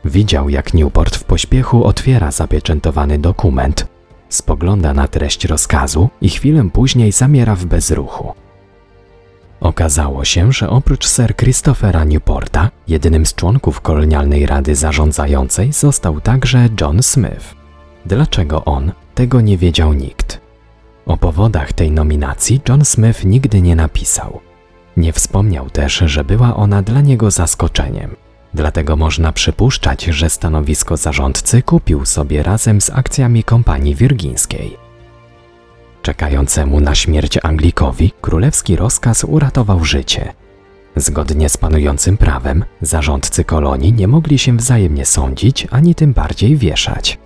Widział, 0.05 0.49
jak 0.49 0.73
Newport 0.73 1.15
w 1.15 1.23
pośpiechu 1.23 1.83
otwiera 1.83 2.31
zapieczętowany 2.31 3.19
dokument, 3.19 3.87
spogląda 4.29 4.93
na 4.93 5.07
treść 5.07 5.45
rozkazu 5.45 6.09
i 6.21 6.29
chwilę 6.29 6.69
później 6.73 7.11
zamiera 7.11 7.55
w 7.55 7.65
bezruchu. 7.65 8.33
Okazało 9.59 10.25
się, 10.25 10.51
że 10.51 10.69
oprócz 10.69 11.07
Sir 11.07 11.35
Christophera 11.35 12.03
Newporta, 12.03 12.69
jedynym 12.87 13.25
z 13.25 13.35
członków 13.35 13.81
kolonialnej 13.81 14.45
rady 14.45 14.75
zarządzającej 14.75 15.73
został 15.73 16.21
także 16.21 16.69
John 16.81 17.03
Smith. 17.03 17.55
Dlaczego 18.05 18.65
on? 18.65 18.91
Tego 19.15 19.41
nie 19.41 19.57
wiedział 19.57 19.93
nikt. 19.93 20.41
O 21.05 21.17
powodach 21.17 21.73
tej 21.73 21.91
nominacji 21.91 22.61
John 22.69 22.85
Smith 22.85 23.25
nigdy 23.25 23.61
nie 23.61 23.75
napisał. 23.75 24.39
Nie 24.97 25.13
wspomniał 25.13 25.69
też, 25.69 26.03
że 26.05 26.23
była 26.23 26.55
ona 26.55 26.81
dla 26.81 27.01
niego 27.01 27.31
zaskoczeniem. 27.31 28.15
Dlatego 28.53 28.95
można 28.95 29.31
przypuszczać, 29.31 30.03
że 30.03 30.29
stanowisko 30.29 30.97
zarządcy 30.97 31.61
kupił 31.61 32.05
sobie 32.05 32.43
razem 32.43 32.81
z 32.81 32.89
akcjami 32.89 33.43
kompanii 33.43 33.95
wirgińskiej. 33.95 34.84
Czekającemu 36.05 36.81
na 36.81 36.95
śmierć 36.95 37.39
Anglikowi 37.43 38.11
królewski 38.21 38.75
rozkaz 38.75 39.23
uratował 39.23 39.83
życie. 39.83 40.33
Zgodnie 40.95 41.49
z 41.49 41.57
panującym 41.57 42.17
prawem, 42.17 42.65
zarządcy 42.81 43.43
kolonii 43.43 43.93
nie 43.93 44.07
mogli 44.07 44.37
się 44.39 44.57
wzajemnie 44.57 45.05
sądzić 45.05 45.67
ani 45.71 45.95
tym 45.95 46.13
bardziej 46.13 46.57
wieszać. 46.57 47.19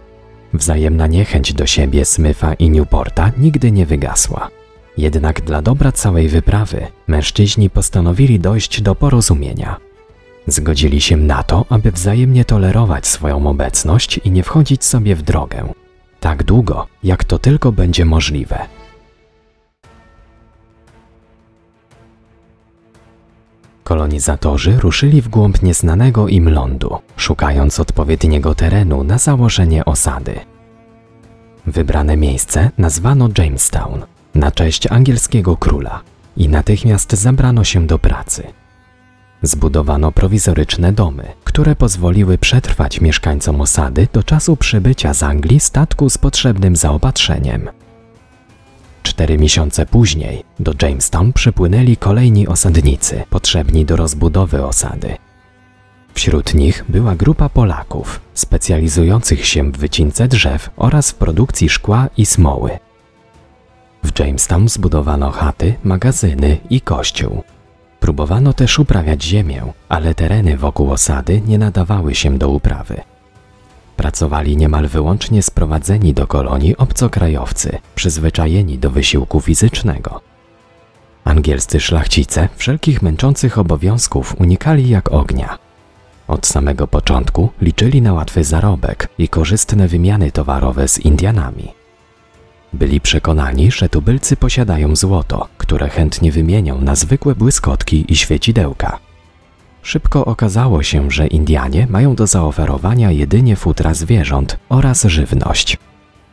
Wzajemna 0.53 1.07
niechęć 1.07 1.53
do 1.53 1.65
siebie 1.65 2.05
Smyfa 2.05 2.53
i 2.53 2.69
Newporta 2.69 3.31
nigdy 3.37 3.71
nie 3.71 3.85
wygasła. 3.85 4.49
Jednak 4.97 5.41
dla 5.41 5.61
dobra 5.61 5.91
całej 5.91 6.27
wyprawy 6.27 6.87
mężczyźni 7.07 7.69
postanowili 7.69 8.39
dojść 8.39 8.81
do 8.81 8.95
porozumienia. 8.95 9.77
Zgodzili 10.47 11.01
się 11.01 11.17
na 11.17 11.43
to, 11.43 11.65
aby 11.69 11.91
wzajemnie 11.91 12.45
tolerować 12.45 13.07
swoją 13.07 13.47
obecność 13.47 14.17
i 14.17 14.31
nie 14.31 14.43
wchodzić 14.43 14.83
sobie 14.83 15.15
w 15.15 15.21
drogę, 15.21 15.73
tak 16.19 16.43
długo, 16.43 16.87
jak 17.03 17.23
to 17.23 17.39
tylko 17.39 17.71
będzie 17.71 18.05
możliwe. 18.05 18.59
Kolonizatorzy 23.83 24.77
ruszyli 24.79 25.21
w 25.21 25.29
głąb 25.29 25.61
nieznanego 25.61 26.27
im 26.27 26.49
lądu, 26.49 26.97
szukając 27.17 27.79
odpowiedniego 27.79 28.55
terenu 28.55 29.03
na 29.03 29.17
założenie 29.17 29.85
osady. 29.85 30.39
Wybrane 31.67 32.17
miejsce 32.17 32.71
nazwano 32.77 33.29
Jamestown 33.37 34.05
na 34.35 34.51
cześć 34.51 34.91
angielskiego 34.91 35.57
króla 35.57 36.01
i 36.37 36.49
natychmiast 36.49 37.13
zabrano 37.13 37.63
się 37.63 37.87
do 37.87 37.99
pracy. 37.99 38.43
Zbudowano 39.43 40.11
prowizoryczne 40.11 40.91
domy, 40.91 41.23
które 41.43 41.75
pozwoliły 41.75 42.37
przetrwać 42.37 43.01
mieszkańcom 43.01 43.61
osady 43.61 44.07
do 44.13 44.23
czasu 44.23 44.55
przybycia 44.55 45.13
z 45.13 45.23
Anglii 45.23 45.59
statku 45.59 46.09
z 46.09 46.17
potrzebnym 46.17 46.75
zaopatrzeniem. 46.75 47.69
Cztery 49.03 49.37
miesiące 49.37 49.85
później 49.85 50.43
do 50.59 50.73
Jamestown 50.81 51.33
przypłynęli 51.33 51.97
kolejni 51.97 52.47
osadnicy 52.47 53.23
potrzebni 53.29 53.85
do 53.85 53.95
rozbudowy 53.95 54.65
osady. 54.65 55.17
Wśród 56.13 56.53
nich 56.53 56.85
była 56.89 57.15
grupa 57.15 57.49
Polaków, 57.49 58.21
specjalizujących 58.33 59.45
się 59.45 59.71
w 59.71 59.77
wycince 59.77 60.27
drzew 60.27 60.69
oraz 60.77 61.11
w 61.11 61.15
produkcji 61.15 61.69
szkła 61.69 62.07
i 62.17 62.25
smoły. 62.25 62.79
W 64.03 64.19
Jamestown 64.19 64.69
zbudowano 64.69 65.31
chaty, 65.31 65.73
magazyny 65.83 66.57
i 66.69 66.81
kościół. 66.81 67.43
Próbowano 67.99 68.53
też 68.53 68.79
uprawiać 68.79 69.23
ziemię, 69.23 69.63
ale 69.89 70.15
tereny 70.15 70.57
wokół 70.57 70.91
osady 70.91 71.41
nie 71.47 71.57
nadawały 71.57 72.15
się 72.15 72.37
do 72.37 72.49
uprawy. 72.49 73.01
Pracowali 73.97 74.57
niemal 74.57 74.87
wyłącznie 74.87 75.43
sprowadzeni 75.43 76.13
do 76.13 76.27
kolonii 76.27 76.77
obcokrajowcy, 76.77 77.77
przyzwyczajeni 77.95 78.77
do 78.77 78.91
wysiłku 78.91 79.41
fizycznego. 79.41 80.21
Angielscy 81.23 81.79
szlachcice 81.79 82.49
wszelkich 82.55 83.01
męczących 83.01 83.57
obowiązków 83.57 84.35
unikali 84.39 84.89
jak 84.89 85.11
ognia. 85.11 85.57
Od 86.27 86.47
samego 86.47 86.87
początku 86.87 87.49
liczyli 87.61 88.01
na 88.01 88.13
łatwy 88.13 88.43
zarobek 88.43 89.07
i 89.17 89.29
korzystne 89.29 89.87
wymiany 89.87 90.31
towarowe 90.31 90.87
z 90.87 90.99
Indianami. 90.99 91.78
Byli 92.73 93.01
przekonani, 93.01 93.71
że 93.71 93.89
tubylcy 93.89 94.35
posiadają 94.35 94.95
złoto, 94.95 95.47
które 95.57 95.89
chętnie 95.89 96.31
wymienią 96.31 96.81
na 96.81 96.95
zwykłe 96.95 97.35
błyskotki 97.35 98.13
i 98.13 98.15
świecidełka. 98.15 98.99
Szybko 99.81 100.25
okazało 100.25 100.83
się, 100.83 101.11
że 101.11 101.27
Indianie 101.27 101.87
mają 101.89 102.15
do 102.15 102.27
zaoferowania 102.27 103.11
jedynie 103.11 103.55
futra 103.55 103.93
zwierząt 103.93 104.57
oraz 104.69 105.03
żywność. 105.03 105.77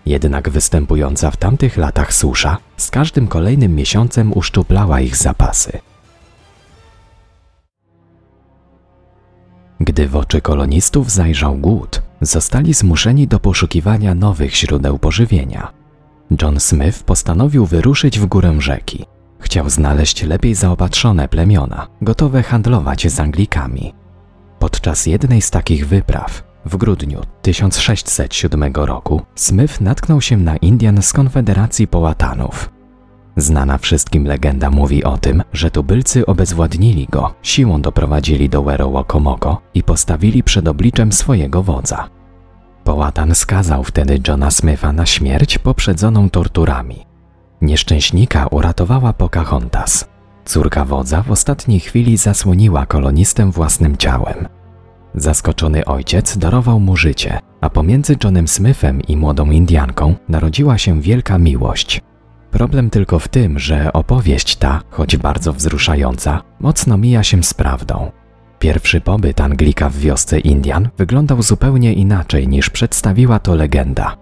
Jednak 0.06 0.50
występująca 0.50 1.30
w 1.30 1.36
tamtych 1.36 1.76
latach 1.76 2.14
susza 2.14 2.58
z 2.76 2.90
każdym 2.90 3.28
kolejnym 3.28 3.74
miesiącem 3.74 4.32
uszczuplała 4.32 5.00
ich 5.00 5.16
zapasy. 5.16 5.78
Gdy 9.80 10.08
w 10.08 10.16
oczy 10.16 10.40
kolonistów 10.40 11.10
zajrzał 11.10 11.54
głód, 11.54 12.02
zostali 12.20 12.74
zmuszeni 12.74 13.28
do 13.28 13.40
poszukiwania 13.40 14.14
nowych 14.14 14.56
źródeł 14.56 14.98
pożywienia. 14.98 15.85
John 16.42 16.60
Smith 16.60 17.02
postanowił 17.02 17.66
wyruszyć 17.66 18.18
w 18.18 18.26
górę 18.26 18.54
rzeki. 18.58 19.04
Chciał 19.40 19.70
znaleźć 19.70 20.22
lepiej 20.22 20.54
zaopatrzone 20.54 21.28
plemiona, 21.28 21.86
gotowe 22.02 22.42
handlować 22.42 23.12
z 23.12 23.20
Anglikami. 23.20 23.94
Podczas 24.58 25.06
jednej 25.06 25.42
z 25.42 25.50
takich 25.50 25.88
wypraw, 25.88 26.42
w 26.64 26.76
grudniu 26.76 27.20
1607 27.42 28.72
roku, 28.74 29.22
Smith 29.34 29.80
natknł 29.80 30.20
się 30.20 30.36
na 30.36 30.56
Indian 30.56 31.02
z 31.02 31.12
Konfederacji 31.12 31.86
Połatanów. 31.86 32.70
Znana 33.36 33.78
wszystkim 33.78 34.26
legenda 34.26 34.70
mówi 34.70 35.04
o 35.04 35.18
tym, 35.18 35.42
że 35.52 35.70
tubylcy 35.70 36.26
obezwładnili 36.26 37.06
go, 37.10 37.34
siłą 37.42 37.82
doprowadzili 37.82 38.48
do 38.48 38.62
Werowokomoko 38.62 39.60
i 39.74 39.82
postawili 39.82 40.42
przed 40.42 40.68
obliczem 40.68 41.12
swojego 41.12 41.62
wodza. 41.62 42.08
Połatan 42.86 43.34
skazał 43.34 43.84
wtedy 43.84 44.18
Johna 44.28 44.50
Smitha 44.50 44.92
na 44.92 45.06
śmierć 45.06 45.58
poprzedzoną 45.58 46.30
torturami. 46.30 47.06
Nieszczęśnika 47.62 48.46
uratowała 48.46 49.12
Pocahontas. 49.12 50.08
Córka 50.44 50.84
wodza 50.84 51.22
w 51.22 51.30
ostatniej 51.30 51.80
chwili 51.80 52.16
zasłoniła 52.16 52.86
kolonistę 52.86 53.50
własnym 53.50 53.96
ciałem. 53.96 54.48
Zaskoczony 55.14 55.84
ojciec 55.84 56.38
darował 56.38 56.80
mu 56.80 56.96
życie, 56.96 57.38
a 57.60 57.70
pomiędzy 57.70 58.16
Johnem 58.24 58.48
Smithem 58.48 59.00
i 59.00 59.16
młodą 59.16 59.50
Indianką 59.50 60.14
narodziła 60.28 60.78
się 60.78 61.00
wielka 61.00 61.38
miłość. 61.38 62.00
Problem 62.50 62.90
tylko 62.90 63.18
w 63.18 63.28
tym, 63.28 63.58
że 63.58 63.92
opowieść 63.92 64.56
ta, 64.56 64.80
choć 64.90 65.16
bardzo 65.16 65.52
wzruszająca, 65.52 66.42
mocno 66.60 66.96
mija 66.98 67.22
się 67.22 67.42
z 67.42 67.54
prawdą. 67.54 68.10
Pierwszy 68.66 69.00
pobyt 69.00 69.40
Anglika 69.40 69.88
w 69.90 69.96
wiosce 69.96 70.38
Indian 70.40 70.88
wyglądał 70.98 71.42
zupełnie 71.42 71.92
inaczej 71.92 72.48
niż 72.48 72.70
przedstawiła 72.70 73.38
to 73.38 73.54
legenda. 73.54 74.16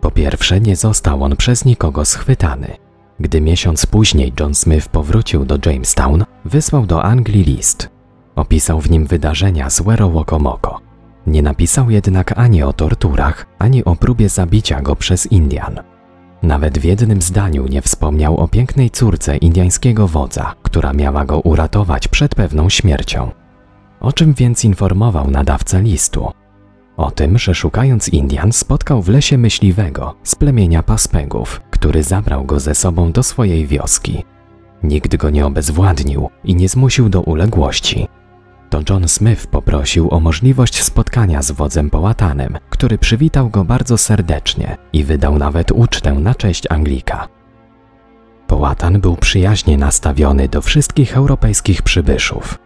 Po 0.00 0.10
pierwsze, 0.10 0.60
nie 0.60 0.76
został 0.76 1.24
on 1.24 1.36
przez 1.36 1.64
nikogo 1.64 2.04
schwytany. 2.04 2.76
Gdy 3.20 3.40
miesiąc 3.40 3.86
później 3.86 4.32
John 4.40 4.54
Smith 4.54 4.88
powrócił 4.88 5.44
do 5.44 5.58
Jamestown, 5.66 6.24
wysłał 6.44 6.86
do 6.86 7.04
Anglii 7.04 7.44
list. 7.44 7.88
Opisał 8.36 8.80
w 8.80 8.90
nim 8.90 9.06
wydarzenia 9.06 9.70
z 9.70 9.80
Werowokomoko. 9.80 10.80
Nie 11.26 11.42
napisał 11.42 11.90
jednak 11.90 12.38
ani 12.38 12.62
o 12.62 12.72
torturach, 12.72 13.46
ani 13.58 13.84
o 13.84 13.96
próbie 13.96 14.28
zabicia 14.28 14.82
go 14.82 14.96
przez 14.96 15.26
Indian. 15.26 15.80
Nawet 16.42 16.78
w 16.78 16.84
jednym 16.84 17.22
zdaniu 17.22 17.66
nie 17.66 17.82
wspomniał 17.82 18.36
o 18.36 18.48
pięknej 18.48 18.90
córce 18.90 19.36
indiańskiego 19.36 20.08
wodza, 20.08 20.54
która 20.62 20.92
miała 20.92 21.24
go 21.24 21.40
uratować 21.40 22.08
przed 22.08 22.34
pewną 22.34 22.68
śmiercią. 22.68 23.30
O 24.00 24.12
czym 24.12 24.34
więc 24.34 24.64
informował 24.64 25.30
nadawca 25.30 25.78
listu? 25.78 26.30
O 26.96 27.10
tym, 27.10 27.38
że 27.38 27.54
szukając 27.54 28.08
Indian 28.08 28.52
spotkał 28.52 29.02
w 29.02 29.08
lesie 29.08 29.38
myśliwego 29.38 30.14
z 30.22 30.34
plemienia 30.34 30.82
Paspegów, 30.82 31.60
który 31.70 32.02
zabrał 32.02 32.44
go 32.44 32.60
ze 32.60 32.74
sobą 32.74 33.12
do 33.12 33.22
swojej 33.22 33.66
wioski. 33.66 34.24
Nikt 34.82 35.16
go 35.16 35.30
nie 35.30 35.46
obezwładnił 35.46 36.28
i 36.44 36.54
nie 36.54 36.68
zmusił 36.68 37.08
do 37.08 37.20
uległości. 37.20 38.08
To 38.70 38.80
John 38.90 39.08
Smith 39.08 39.46
poprosił 39.46 40.10
o 40.10 40.20
możliwość 40.20 40.82
spotkania 40.82 41.42
z 41.42 41.50
wodzem 41.50 41.90
połatanem, 41.90 42.58
który 42.70 42.98
przywitał 42.98 43.50
go 43.50 43.64
bardzo 43.64 43.98
serdecznie 43.98 44.76
i 44.92 45.04
wydał 45.04 45.38
nawet 45.38 45.72
ucztę 45.72 46.12
na 46.12 46.34
cześć 46.34 46.64
Anglika. 46.70 47.28
Połatan 48.46 49.00
był 49.00 49.16
przyjaźnie 49.16 49.78
nastawiony 49.78 50.48
do 50.48 50.62
wszystkich 50.62 51.16
europejskich 51.16 51.82
przybyszów. 51.82 52.58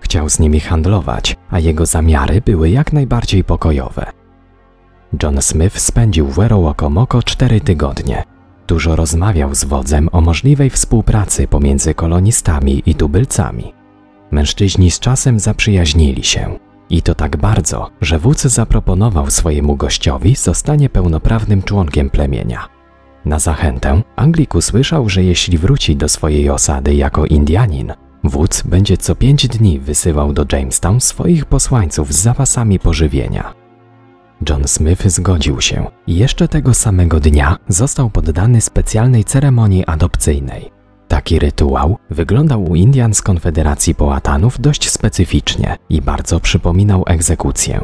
Chciał 0.00 0.28
z 0.28 0.38
nimi 0.38 0.60
handlować, 0.60 1.36
a 1.50 1.58
jego 1.58 1.86
zamiary 1.86 2.40
były 2.40 2.70
jak 2.70 2.92
najbardziej 2.92 3.44
pokojowe. 3.44 4.06
John 5.22 5.42
Smith 5.42 5.78
spędził 5.78 6.26
w 6.26 6.36
Werowokomoko 6.36 7.22
cztery 7.22 7.60
tygodnie. 7.60 8.24
Dużo 8.66 8.96
rozmawiał 8.96 9.54
z 9.54 9.64
wodzem 9.64 10.08
o 10.12 10.20
możliwej 10.20 10.70
współpracy 10.70 11.48
pomiędzy 11.48 11.94
kolonistami 11.94 12.82
i 12.86 12.94
tubylcami. 12.94 13.83
Mężczyźni 14.30 14.90
z 14.90 15.00
czasem 15.00 15.40
zaprzyjaźnili 15.40 16.24
się. 16.24 16.58
I 16.90 17.02
to 17.02 17.14
tak 17.14 17.36
bardzo, 17.36 17.90
że 18.00 18.18
wódz 18.18 18.42
zaproponował 18.42 19.30
swojemu 19.30 19.76
gościowi 19.76 20.34
zostanie 20.34 20.88
pełnoprawnym 20.88 21.62
członkiem 21.62 22.10
plemienia. 22.10 22.68
Na 23.24 23.38
zachętę 23.38 24.02
Anglik 24.16 24.54
usłyszał, 24.54 25.08
że 25.08 25.22
jeśli 25.22 25.58
wróci 25.58 25.96
do 25.96 26.08
swojej 26.08 26.50
osady 26.50 26.94
jako 26.94 27.26
Indianin, 27.26 27.92
wódz 28.24 28.62
będzie 28.62 28.96
co 28.96 29.14
pięć 29.14 29.48
dni 29.48 29.80
wysyłał 29.80 30.32
do 30.32 30.46
Jamestown 30.52 31.00
swoich 31.00 31.44
posłańców 31.44 32.12
z 32.12 32.22
zapasami 32.22 32.78
pożywienia. 32.78 33.54
John 34.48 34.68
Smith 34.68 35.08
zgodził 35.08 35.60
się 35.60 35.86
i 36.06 36.16
jeszcze 36.16 36.48
tego 36.48 36.74
samego 36.74 37.20
dnia 37.20 37.56
został 37.68 38.10
poddany 38.10 38.60
specjalnej 38.60 39.24
ceremonii 39.24 39.86
adopcyjnej. 39.86 40.73
Taki 41.14 41.38
rytuał 41.38 41.98
wyglądał 42.10 42.64
u 42.64 42.74
Indian 42.74 43.14
z 43.14 43.22
Konfederacji 43.22 43.94
Połatanów 43.94 44.60
dość 44.60 44.90
specyficznie 44.90 45.76
i 45.88 46.02
bardzo 46.02 46.40
przypominał 46.40 47.04
egzekucję. 47.06 47.80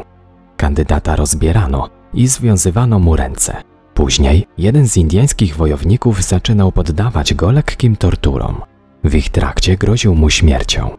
Kandydata 0.57 1.15
rozbierano 1.15 1.89
i 2.13 2.27
związywano 2.27 2.99
mu 2.99 3.15
ręce. 3.15 3.63
Później 3.93 4.47
jeden 4.57 4.87
z 4.87 4.97
indyjskich 4.97 5.55
wojowników 5.55 6.23
zaczynał 6.23 6.71
poddawać 6.71 7.33
go 7.33 7.51
lekkim 7.51 7.95
torturom. 7.95 8.61
W 9.03 9.15
ich 9.15 9.29
trakcie 9.29 9.77
groził 9.77 10.15
mu 10.15 10.29
śmiercią. 10.29 10.89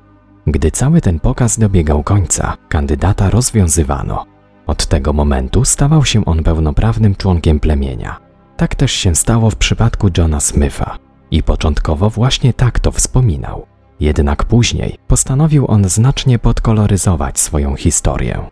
Gdy 0.47 0.71
cały 0.71 1.01
ten 1.01 1.21
pokaz 1.21 1.59
dobiegał 1.59 2.03
końca, 2.03 2.57
kandydata 2.69 3.31
rozwiązywano. 3.31 4.25
Od 4.67 4.87
tego 4.87 5.13
momentu 5.13 5.65
stawał 5.65 6.05
się 6.05 6.25
on 6.25 6.43
pełnoprawnym 6.43 7.15
członkiem 7.15 7.61
plemienia. 7.61 8.21
Tak 8.57 8.75
też 8.75 8.93
się 8.93 9.15
stało 9.15 9.51
w 9.51 9.57
przypadku 9.57 10.09
Johna 10.19 10.41
Smitha. 10.41 10.99
I 11.33 11.43
początkowo 11.43 12.11
właśnie 12.11 12.53
tak 12.53 12.81
to 12.81 12.93
wspominał. 12.93 13.67
Jednak 14.01 14.45
później 14.45 14.99
postanowił 15.09 15.67
on 15.71 15.89
znacznie 15.89 16.39
podkoloryzować 16.39 17.41
swoją 17.41 17.77
historię. 17.77 18.51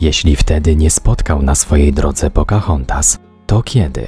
Jeśli 0.00 0.36
wtedy 0.36 0.76
nie 0.76 0.90
spotkał 0.90 1.42
na 1.42 1.54
swojej 1.54 1.92
drodze 1.92 2.30
Pocahontas, 2.30 3.18
to 3.46 3.62
kiedy? 3.62 4.06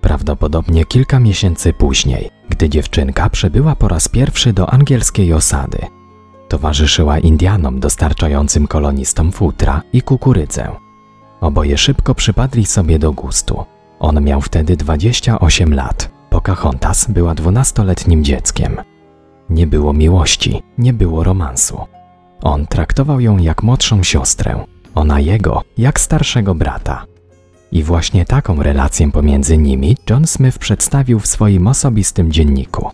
Prawdopodobnie 0.00 0.84
kilka 0.84 1.20
miesięcy 1.20 1.72
później, 1.72 2.30
gdy 2.48 2.68
dziewczynka 2.68 3.30
przybyła 3.30 3.76
po 3.76 3.88
raz 3.88 4.08
pierwszy 4.08 4.52
do 4.52 4.70
angielskiej 4.70 5.32
osady. 5.32 5.78
Towarzyszyła 6.48 7.18
Indianom 7.18 7.80
dostarczającym 7.80 8.66
kolonistom 8.66 9.32
futra 9.32 9.82
i 9.92 10.02
kukurydzę. 10.02 10.87
Oboje 11.40 11.78
szybko 11.78 12.14
przypadli 12.14 12.66
sobie 12.66 12.98
do 12.98 13.12
gustu. 13.12 13.64
On 13.98 14.24
miał 14.24 14.40
wtedy 14.40 14.76
28 14.76 15.74
lat. 15.74 16.10
Pocahontas 16.30 17.10
była 17.10 17.34
dwunastoletnim 17.34 18.24
dzieckiem. 18.24 18.76
Nie 19.50 19.66
było 19.66 19.92
miłości, 19.92 20.62
nie 20.78 20.92
było 20.92 21.24
romansu. 21.24 21.80
On 22.42 22.66
traktował 22.66 23.20
ją 23.20 23.38
jak 23.38 23.62
młodszą 23.62 24.02
siostrę, 24.02 24.64
ona 24.94 25.20
jego 25.20 25.62
jak 25.78 26.00
starszego 26.00 26.54
brata. 26.54 27.04
I 27.72 27.82
właśnie 27.82 28.24
taką 28.24 28.62
relację 28.62 29.12
pomiędzy 29.12 29.58
nimi 29.58 29.96
John 30.10 30.26
Smith 30.26 30.58
przedstawił 30.58 31.20
w 31.20 31.26
swoim 31.26 31.66
osobistym 31.66 32.32
dzienniku. 32.32 32.90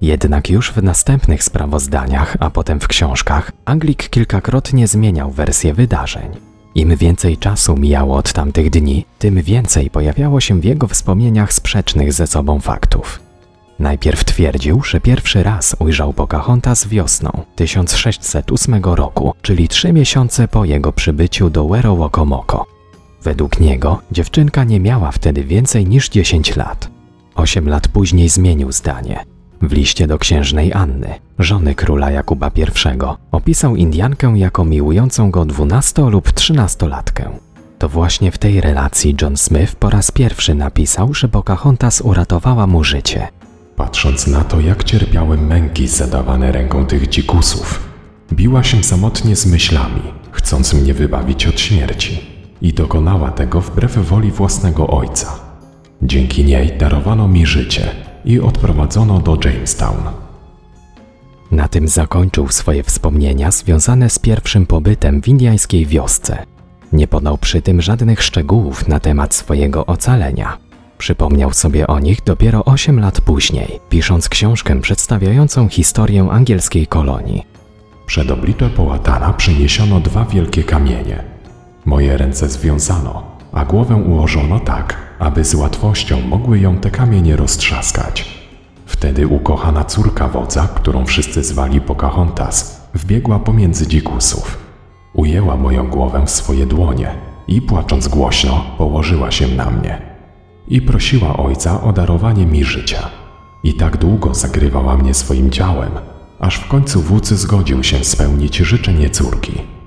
Jednak 0.00 0.50
już 0.50 0.72
w 0.72 0.82
następnych 0.82 1.44
sprawozdaniach, 1.44 2.36
a 2.40 2.50
potem 2.50 2.80
w 2.80 2.88
książkach, 2.88 3.52
Anglik 3.64 4.08
kilkakrotnie 4.08 4.86
zmieniał 4.86 5.30
wersję 5.30 5.74
wydarzeń. 5.74 6.47
Im 6.74 6.96
więcej 6.96 7.36
czasu 7.36 7.76
mijało 7.76 8.16
od 8.16 8.32
tamtych 8.32 8.70
dni, 8.70 9.04
tym 9.18 9.42
więcej 9.42 9.90
pojawiało 9.90 10.40
się 10.40 10.60
w 10.60 10.64
jego 10.64 10.86
wspomnieniach 10.86 11.52
sprzecznych 11.52 12.12
ze 12.12 12.26
sobą 12.26 12.60
faktów. 12.60 13.20
Najpierw 13.78 14.24
twierdził, 14.24 14.82
że 14.82 15.00
pierwszy 15.00 15.42
raz 15.42 15.76
ujrzał 15.78 16.12
Pocahontas 16.12 16.88
wiosną 16.88 17.30
1608 17.56 18.84
roku, 18.84 19.34
czyli 19.42 19.68
trzy 19.68 19.92
miesiące 19.92 20.48
po 20.48 20.64
jego 20.64 20.92
przybyciu 20.92 21.50
do 21.50 21.68
Werowokomoko. 21.68 22.66
Według 23.22 23.60
niego 23.60 24.00
dziewczynka 24.12 24.64
nie 24.64 24.80
miała 24.80 25.12
wtedy 25.12 25.44
więcej 25.44 25.86
niż 25.86 26.08
10 26.08 26.56
lat. 26.56 26.90
Osiem 27.34 27.68
lat 27.68 27.88
później 27.88 28.28
zmienił 28.28 28.72
zdanie. 28.72 29.24
W 29.62 29.72
liście 29.72 30.06
do 30.06 30.18
księżnej 30.18 30.72
Anny, 30.72 31.14
żony 31.38 31.74
króla 31.74 32.10
Jakuba 32.10 32.50
I, 32.56 32.64
opisał 33.32 33.76
Indiankę 33.76 34.32
jako 34.36 34.64
miłującą 34.64 35.30
go 35.30 35.44
12 35.44 36.02
lub 36.02 36.32
13-latkę. 36.32 37.30
To 37.78 37.88
właśnie 37.88 38.32
w 38.32 38.38
tej 38.38 38.60
relacji 38.60 39.16
John 39.22 39.36
Smith 39.36 39.74
po 39.74 39.90
raz 39.90 40.10
pierwszy 40.10 40.54
napisał, 40.54 41.14
że 41.14 41.28
Pocahontas 41.28 42.00
uratowała 42.00 42.66
mu 42.66 42.84
życie. 42.84 43.28
Patrząc 43.76 44.26
na 44.26 44.44
to, 44.44 44.60
jak 44.60 44.84
cierpiałem 44.84 45.46
męki 45.46 45.88
zadawane 45.88 46.52
ręką 46.52 46.86
tych 46.86 47.08
dzikusów, 47.08 47.88
biła 48.32 48.62
się 48.62 48.82
samotnie 48.84 49.36
z 49.36 49.46
myślami, 49.46 50.02
chcąc 50.32 50.74
mnie 50.74 50.94
wybawić 50.94 51.46
od 51.46 51.60
śmierci. 51.60 52.20
I 52.62 52.72
dokonała 52.72 53.30
tego 53.30 53.60
wbrew 53.60 53.98
woli 53.98 54.30
własnego 54.30 54.86
ojca. 54.86 55.32
Dzięki 56.02 56.44
niej 56.44 56.78
darowano 56.78 57.28
mi 57.28 57.46
życie 57.46 58.07
i 58.28 58.40
odprowadzono 58.40 59.20
do 59.20 59.38
Jamestown. 59.44 60.02
Na 61.50 61.68
tym 61.68 61.88
zakończył 61.88 62.48
swoje 62.48 62.82
wspomnienia 62.82 63.50
związane 63.50 64.10
z 64.10 64.18
pierwszym 64.18 64.66
pobytem 64.66 65.22
w 65.22 65.28
indiańskiej 65.28 65.86
wiosce. 65.86 66.46
Nie 66.92 67.08
podał 67.08 67.38
przy 67.38 67.62
tym 67.62 67.82
żadnych 67.82 68.22
szczegółów 68.22 68.88
na 68.88 69.00
temat 69.00 69.34
swojego 69.34 69.86
ocalenia. 69.86 70.58
Przypomniał 70.98 71.52
sobie 71.52 71.86
o 71.86 71.98
nich 71.98 72.24
dopiero 72.24 72.64
8 72.64 73.00
lat 73.00 73.20
później, 73.20 73.80
pisząc 73.88 74.28
książkę 74.28 74.80
przedstawiającą 74.80 75.68
historię 75.68 76.28
angielskiej 76.30 76.86
kolonii. 76.86 77.46
Przed 78.06 78.30
oblicze 78.30 78.70
połatana 78.70 79.32
przyniesiono 79.32 80.00
dwa 80.00 80.24
wielkie 80.24 80.64
kamienie. 80.64 81.24
Moje 81.84 82.16
ręce 82.16 82.48
związano, 82.48 83.37
a 83.52 83.64
głowę 83.64 83.96
ułożono 83.96 84.60
tak, 84.60 84.96
aby 85.18 85.44
z 85.44 85.54
łatwością 85.54 86.20
mogły 86.20 86.58
ją 86.58 86.76
te 86.76 86.90
kamienie 86.90 87.36
roztrzaskać. 87.36 88.38
Wtedy 88.86 89.26
ukochana 89.26 89.84
córka 89.84 90.28
wodza, 90.28 90.68
którą 90.74 91.04
wszyscy 91.04 91.44
zwali 91.44 91.80
Pocahontas, 91.80 92.88
wbiegła 92.94 93.38
pomiędzy 93.38 93.86
dzikusów. 93.86 94.58
Ujęła 95.14 95.56
moją 95.56 95.88
głowę 95.88 96.22
w 96.26 96.30
swoje 96.30 96.66
dłonie 96.66 97.10
i 97.48 97.62
płacząc 97.62 98.08
głośno 98.08 98.64
położyła 98.78 99.30
się 99.30 99.48
na 99.48 99.70
mnie. 99.70 100.02
I 100.68 100.80
prosiła 100.80 101.36
ojca 101.36 101.82
o 101.82 101.92
darowanie 101.92 102.46
mi 102.46 102.64
życia. 102.64 103.10
I 103.64 103.74
tak 103.74 103.96
długo 103.96 104.34
zagrywała 104.34 104.96
mnie 104.96 105.14
swoim 105.14 105.50
ciałem, 105.50 105.90
aż 106.40 106.56
w 106.56 106.68
końcu 106.68 107.00
wódz 107.02 107.28
zgodził 107.28 107.84
się 107.84 108.04
spełnić 108.04 108.56
życzenie 108.56 109.10
córki. 109.10 109.77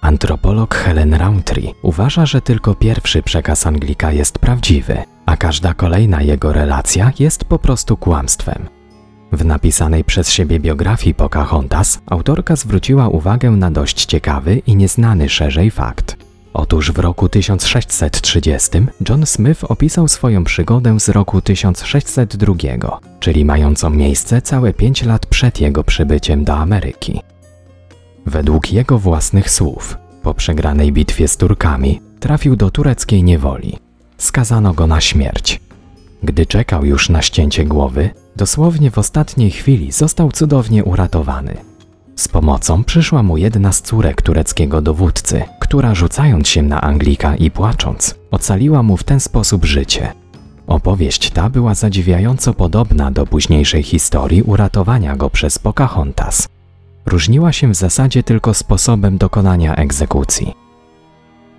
Antropolog 0.00 0.74
Helen 0.74 1.14
Rountree 1.14 1.74
uważa, 1.82 2.26
że 2.26 2.40
tylko 2.40 2.74
pierwszy 2.74 3.22
przekaz 3.22 3.66
Anglika 3.66 4.12
jest 4.12 4.38
prawdziwy, 4.38 4.98
a 5.26 5.36
każda 5.36 5.74
kolejna 5.74 6.22
jego 6.22 6.52
relacja 6.52 7.12
jest 7.18 7.44
po 7.44 7.58
prostu 7.58 7.96
kłamstwem. 7.96 8.68
W 9.32 9.44
napisanej 9.44 10.04
przez 10.04 10.30
siebie 10.30 10.60
biografii 10.60 11.14
Pocahontas 11.14 12.00
autorka 12.06 12.56
zwróciła 12.56 13.08
uwagę 13.08 13.50
na 13.50 13.70
dość 13.70 14.04
ciekawy 14.04 14.62
i 14.66 14.76
nieznany 14.76 15.28
szerzej 15.28 15.70
fakt. 15.70 16.16
Otóż 16.52 16.92
w 16.92 16.98
roku 16.98 17.28
1630 17.28 18.70
John 19.08 19.26
Smith 19.26 19.64
opisał 19.64 20.08
swoją 20.08 20.44
przygodę 20.44 21.00
z 21.00 21.08
roku 21.08 21.40
1602, 21.40 23.00
czyli 23.20 23.44
mającą 23.44 23.90
miejsce 23.90 24.42
całe 24.42 24.72
5 24.72 25.02
lat 25.02 25.26
przed 25.26 25.60
jego 25.60 25.84
przybyciem 25.84 26.44
do 26.44 26.54
Ameryki. 26.54 27.20
Według 28.26 28.72
jego 28.72 28.98
własnych 28.98 29.50
słów, 29.50 29.96
po 30.22 30.34
przegranej 30.34 30.92
bitwie 30.92 31.28
z 31.28 31.36
Turkami, 31.36 32.00
trafił 32.20 32.56
do 32.56 32.70
tureckiej 32.70 33.22
niewoli. 33.24 33.78
Skazano 34.18 34.74
go 34.74 34.86
na 34.86 35.00
śmierć. 35.00 35.60
Gdy 36.22 36.46
czekał 36.46 36.84
już 36.84 37.08
na 37.08 37.22
ścięcie 37.22 37.64
głowy, 37.64 38.10
dosłownie 38.36 38.90
w 38.90 38.98
ostatniej 38.98 39.50
chwili 39.50 39.92
został 39.92 40.32
cudownie 40.32 40.84
uratowany. 40.84 41.56
Z 42.16 42.28
pomocą 42.28 42.84
przyszła 42.84 43.22
mu 43.22 43.36
jedna 43.36 43.72
z 43.72 43.82
córek 43.82 44.22
tureckiego 44.22 44.82
dowódcy, 44.82 45.42
która 45.60 45.94
rzucając 45.94 46.48
się 46.48 46.62
na 46.62 46.80
Anglika 46.80 47.36
i 47.36 47.50
płacząc, 47.50 48.14
ocaliła 48.30 48.82
mu 48.82 48.96
w 48.96 49.04
ten 49.04 49.20
sposób 49.20 49.64
życie. 49.64 50.12
Opowieść 50.66 51.30
ta 51.30 51.50
była 51.50 51.74
zadziwiająco 51.74 52.54
podobna 52.54 53.10
do 53.10 53.26
późniejszej 53.26 53.82
historii 53.82 54.42
uratowania 54.42 55.16
go 55.16 55.30
przez 55.30 55.58
Pocahontas. 55.58 56.48
Różniła 57.06 57.52
się 57.52 57.68
w 57.68 57.74
zasadzie 57.74 58.22
tylko 58.22 58.54
sposobem 58.54 59.18
dokonania 59.18 59.74
egzekucji. 59.74 60.54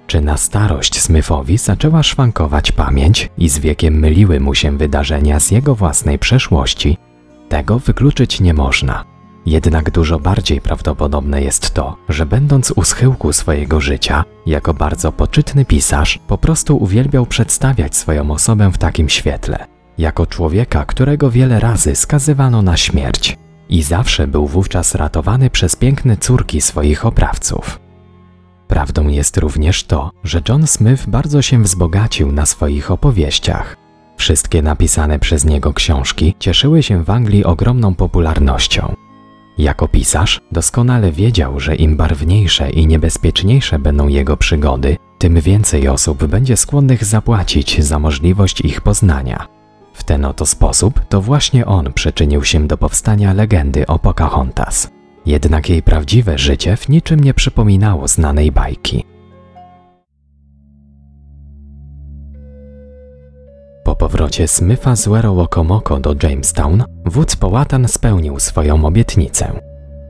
Czy 0.08 0.22
na 0.22 0.38
starość 0.38 1.02
Smythowi 1.02 1.58
zaczęła 1.58 2.04
szwankować 2.04 2.72
pamięć 2.72 3.30
i 3.38 3.50
z 3.50 3.60
wiekiem 3.60 4.00
myliły 4.00 4.40
mu 4.40 4.56
się 4.56 4.78
wydarzenia 4.78 5.40
z 5.40 5.52
jego 5.52 5.76
własnej 5.76 6.20
przeszłości? 6.20 6.98
Tego 7.50 7.80
wykluczyć 7.80 8.42
nie 8.42 8.54
można. 8.54 9.06
Jednak 9.46 9.92
dużo 9.92 10.20
bardziej 10.20 10.62
prawdopodobne 10.62 11.42
jest 11.42 11.74
to, 11.74 11.98
że 12.10 12.26
będąc 12.26 12.72
u 12.72 12.84
schyłku 12.84 13.34
swojego 13.34 13.82
życia, 13.82 14.24
jako 14.46 14.74
bardzo 14.74 15.12
poczytny 15.12 15.66
pisarz, 15.66 16.20
po 16.28 16.38
prostu 16.38 16.78
uwielbiał 16.78 17.26
przedstawiać 17.26 17.96
swoją 17.96 18.32
osobę 18.32 18.72
w 18.72 18.78
takim 18.78 19.10
świetle, 19.10 19.68
jako 19.98 20.26
człowieka, 20.26 20.86
którego 20.86 21.32
wiele 21.32 21.60
razy 21.60 21.96
skazywano 21.96 22.62
na 22.62 22.78
śmierć 22.78 23.38
i 23.72 23.82
zawsze 23.82 24.28
był 24.28 24.48
wówczas 24.48 24.96
ratowany 24.96 25.50
przez 25.50 25.76
piękne 25.76 26.18
córki 26.18 26.62
swoich 26.62 27.06
oprawców. 27.06 27.80
Prawdą 28.68 29.08
jest 29.08 29.38
również 29.38 29.84
to, 29.84 30.12
że 30.24 30.42
John 30.50 30.68
Smith 30.68 31.10
bardzo 31.10 31.42
się 31.42 31.64
wzbogacił 31.64 32.32
na 32.32 32.46
swoich 32.46 32.92
opowieściach. 32.92 33.78
Wszystkie 34.18 34.62
napisane 34.62 35.20
przez 35.20 35.46
niego 35.46 35.74
książki 35.74 36.36
cieszyły 36.40 36.84
się 36.84 37.04
w 37.04 37.10
Anglii 37.10 37.46
ogromną 37.46 37.96
popularnością. 37.96 38.96
Jako 39.58 39.88
pisarz 39.88 40.42
doskonale 40.52 41.12
wiedział, 41.12 41.60
że 41.60 41.76
im 41.76 41.98
barwniejsze 41.98 42.70
i 42.70 42.88
niebezpieczniejsze 42.88 43.80
będą 43.80 44.08
jego 44.08 44.38
przygody, 44.38 44.98
tym 45.18 45.42
więcej 45.42 45.88
osób 45.88 46.26
będzie 46.26 46.58
skłonnych 46.58 47.06
zapłacić 47.06 47.84
za 47.84 48.00
możliwość 48.00 48.62
ich 48.62 48.82
poznania. 48.82 49.61
W 49.94 50.04
ten 50.04 50.26
oto 50.26 50.46
sposób 50.46 51.00
to 51.10 51.22
właśnie 51.22 51.66
on 51.66 51.94
przyczynił 51.94 52.44
się 52.44 52.68
do 52.68 52.78
powstania 52.78 53.34
legendy 53.34 53.88
o 53.88 54.00
Pocahontas. 54.00 54.90
Jednak 55.26 55.70
jej 55.70 55.84
prawdziwe 55.84 56.38
życie 56.38 56.78
w 56.78 56.90
niczym 56.90 57.20
nie 57.20 57.34
przypominało 57.34 58.08
znanej 58.08 58.52
bajki. 58.52 59.06
Po 63.84 63.96
powrocie 63.96 64.48
Smytha 64.48 64.96
z 64.96 65.08
Werowokomoko 65.08 66.00
do 66.00 66.16
Jamestown, 66.24 66.84
wódz 67.06 67.36
Połatan 67.36 67.88
spełnił 67.88 68.40
swoją 68.40 68.86
obietnicę. 68.86 69.62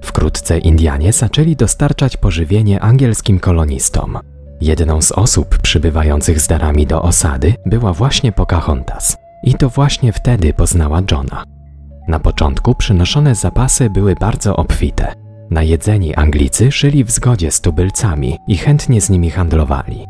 Wkrótce 0.03 0.57
Indianie 0.57 1.13
zaczęli 1.13 1.55
dostarczać 1.55 2.17
pożywienie 2.17 2.79
angielskim 2.79 3.39
kolonistom. 3.39 4.19
Jedną 4.61 5.01
z 5.01 5.11
osób 5.11 5.57
przybywających 5.57 6.41
z 6.41 6.47
darami 6.47 6.87
do 6.87 7.01
osady 7.01 7.53
była 7.65 7.93
właśnie 7.93 8.31
Pocahontas. 8.31 9.17
I 9.43 9.53
to 9.53 9.69
właśnie 9.69 10.13
wtedy 10.13 10.53
poznała 10.53 11.01
Johna. 11.11 11.43
Na 12.07 12.19
początku 12.19 12.75
przynoszone 12.75 13.35
zapasy 13.35 13.89
były 13.89 14.15
bardzo 14.15 14.55
obfite. 14.55 15.13
Najedzeni 15.49 16.15
Anglicy 16.15 16.71
żyli 16.71 17.03
w 17.03 17.11
zgodzie 17.11 17.51
z 17.51 17.61
tubylcami 17.61 18.37
i 18.47 18.57
chętnie 18.57 19.01
z 19.01 19.09
nimi 19.09 19.29
handlowali. 19.29 20.05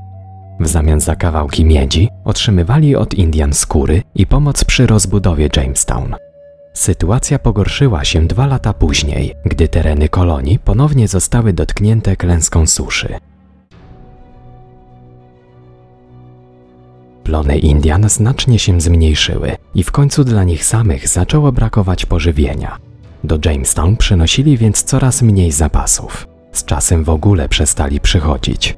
W 0.59 0.67
zamian 0.67 0.99
za 0.99 1.15
kawałki 1.15 1.65
miedzi 1.65 2.09
otrzymywali 2.25 2.95
od 2.95 3.13
Indian 3.13 3.53
skóry 3.53 4.01
i 4.15 4.27
pomoc 4.27 4.63
przy 4.63 4.87
rozbudowie 4.87 5.49
Jamestown. 5.55 6.15
Sytuacja 6.73 7.39
pogorszyła 7.39 8.03
się 8.03 8.27
dwa 8.27 8.47
lata 8.47 8.73
później, 8.73 9.35
gdy 9.45 9.67
tereny 9.67 10.09
kolonii 10.09 10.59
ponownie 10.59 11.07
zostały 11.07 11.53
dotknięte 11.53 12.15
klęską 12.15 12.67
suszy. 12.67 13.15
Plony 17.23 17.57
Indian 17.57 18.09
znacznie 18.09 18.59
się 18.59 18.81
zmniejszyły 18.81 19.55
i 19.75 19.83
w 19.83 19.91
końcu 19.91 20.23
dla 20.23 20.43
nich 20.43 20.65
samych 20.65 21.07
zaczęło 21.07 21.51
brakować 21.51 22.05
pożywienia. 22.05 22.77
Do 23.23 23.39
Jamestown 23.45 23.97
przynosili 23.97 24.57
więc 24.57 24.83
coraz 24.83 25.21
mniej 25.21 25.51
zapasów. 25.51 26.27
Z 26.51 26.65
czasem 26.65 27.03
w 27.03 27.09
ogóle 27.09 27.49
przestali 27.49 27.99
przychodzić. 27.99 28.77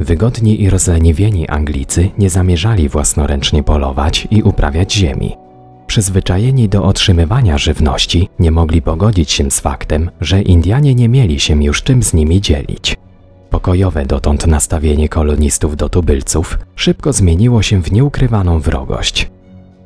Wygodni 0.00 0.62
i 0.62 0.70
rozleniwieni 0.70 1.48
Anglicy 1.48 2.10
nie 2.18 2.30
zamierzali 2.30 2.88
własnoręcznie 2.88 3.62
polować 3.62 4.28
i 4.30 4.42
uprawiać 4.42 4.94
ziemi. 4.94 5.36
przyzwyczajeni 5.86 6.68
do 6.68 6.84
otrzymywania 6.84 7.58
żywności, 7.58 8.28
nie 8.38 8.50
mogli 8.50 8.82
pogodzić 8.82 9.30
się 9.30 9.50
z 9.50 9.60
faktem, 9.60 10.10
że 10.20 10.42
Indianie 10.42 10.94
nie 10.94 11.08
mieli 11.08 11.40
się 11.40 11.64
już 11.64 11.82
czym 11.82 12.02
z 12.02 12.14
nimi 12.14 12.40
dzielić. 12.40 12.96
Pokojowe 13.54 14.06
dotąd 14.06 14.46
nastawienie 14.46 15.08
kolonistów 15.08 15.76
do 15.76 15.88
tubylców 15.88 16.58
szybko 16.76 17.12
zmieniło 17.12 17.62
się 17.62 17.82
w 17.82 17.92
nieukrywaną 17.92 18.60
wrogość. 18.60 19.30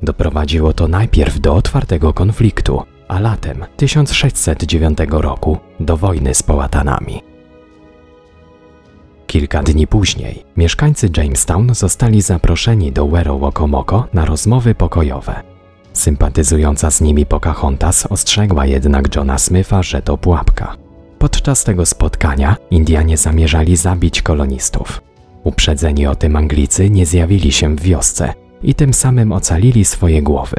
Doprowadziło 0.02 0.72
to 0.72 0.88
najpierw 0.88 1.40
do 1.40 1.54
otwartego 1.54 2.12
konfliktu, 2.12 2.82
a 3.08 3.20
latem 3.20 3.64
1609 3.76 4.98
roku 5.10 5.58
do 5.80 5.96
wojny 5.96 6.34
z 6.34 6.42
Połatanami. 6.42 7.22
Kilka 9.26 9.62
dni 9.62 9.86
później 9.86 10.44
mieszkańcy 10.56 11.08
Jamestown 11.16 11.74
zostali 11.74 12.22
zaproszeni 12.22 12.92
do 12.92 13.06
Wero 13.06 13.38
Wokomoko 13.38 14.06
na 14.12 14.24
rozmowy 14.24 14.74
pokojowe. 14.74 15.42
Sympatyzująca 15.92 16.90
z 16.90 17.00
nimi 17.00 17.26
Pocahontas 17.26 18.06
ostrzegła 18.06 18.66
jednak 18.66 19.16
Johna 19.16 19.38
Smitha, 19.38 19.82
że 19.82 20.02
to 20.02 20.18
pułapka. 20.18 20.87
Podczas 21.18 21.64
tego 21.64 21.86
spotkania 21.86 22.56
Indianie 22.70 23.16
zamierzali 23.16 23.76
zabić 23.76 24.22
kolonistów. 24.22 25.02
Uprzedzeni 25.44 26.06
o 26.06 26.14
tym 26.14 26.36
Anglicy 26.36 26.90
nie 26.90 27.06
zjawili 27.06 27.52
się 27.52 27.76
w 27.76 27.80
wiosce 27.80 28.34
i 28.62 28.74
tym 28.74 28.94
samym 28.94 29.32
ocalili 29.32 29.84
swoje 29.84 30.22
głowy. 30.22 30.56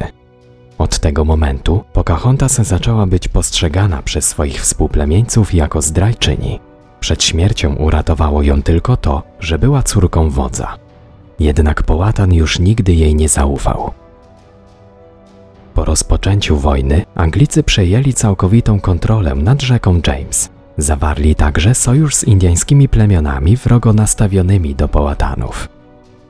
Od 0.78 1.00
tego 1.00 1.26
momentu 1.26 1.84
Pocahontas 1.93 2.56
zaczęła 2.56 3.06
być 3.06 3.28
postrzegana 3.28 4.02
przez 4.02 4.26
swoich 4.26 4.62
współplemieńców 4.62 5.54
jako 5.54 5.82
zdrajczyni. 5.82 6.60
Przed 7.00 7.24
śmiercią 7.24 7.76
uratowało 7.76 8.43
ją 8.43 8.62
tylko 8.62 8.98
to, 8.98 9.24
że 9.39 9.60
była 9.60 9.84
córką 9.84 10.30
wodza. 10.30 10.78
Jednak 11.39 11.84
Połatan 11.84 12.34
już 12.34 12.60
nigdy 12.60 12.93
jej 12.93 13.15
nie 13.15 13.30
zaufał. 13.30 13.91
Po 15.80 15.86
rozpoczęciu 15.86 16.58
wojny 16.58 17.06
Anglicy 17.15 17.63
przejęli 17.63 18.13
całkowitą 18.13 18.80
kontrolę 18.80 19.36
nad 19.36 19.62
rzeką 19.62 20.02
James. 20.08 20.50
Zawarli 20.78 21.36
także 21.36 21.76
sojusz 21.76 22.15
z 22.15 22.24
indyjskimi 22.24 22.89
plemionami 22.89 23.58
wrogo 23.58 23.94
nastawionymi 23.94 24.76
do 24.76 24.88
Połatanów. 24.88 25.70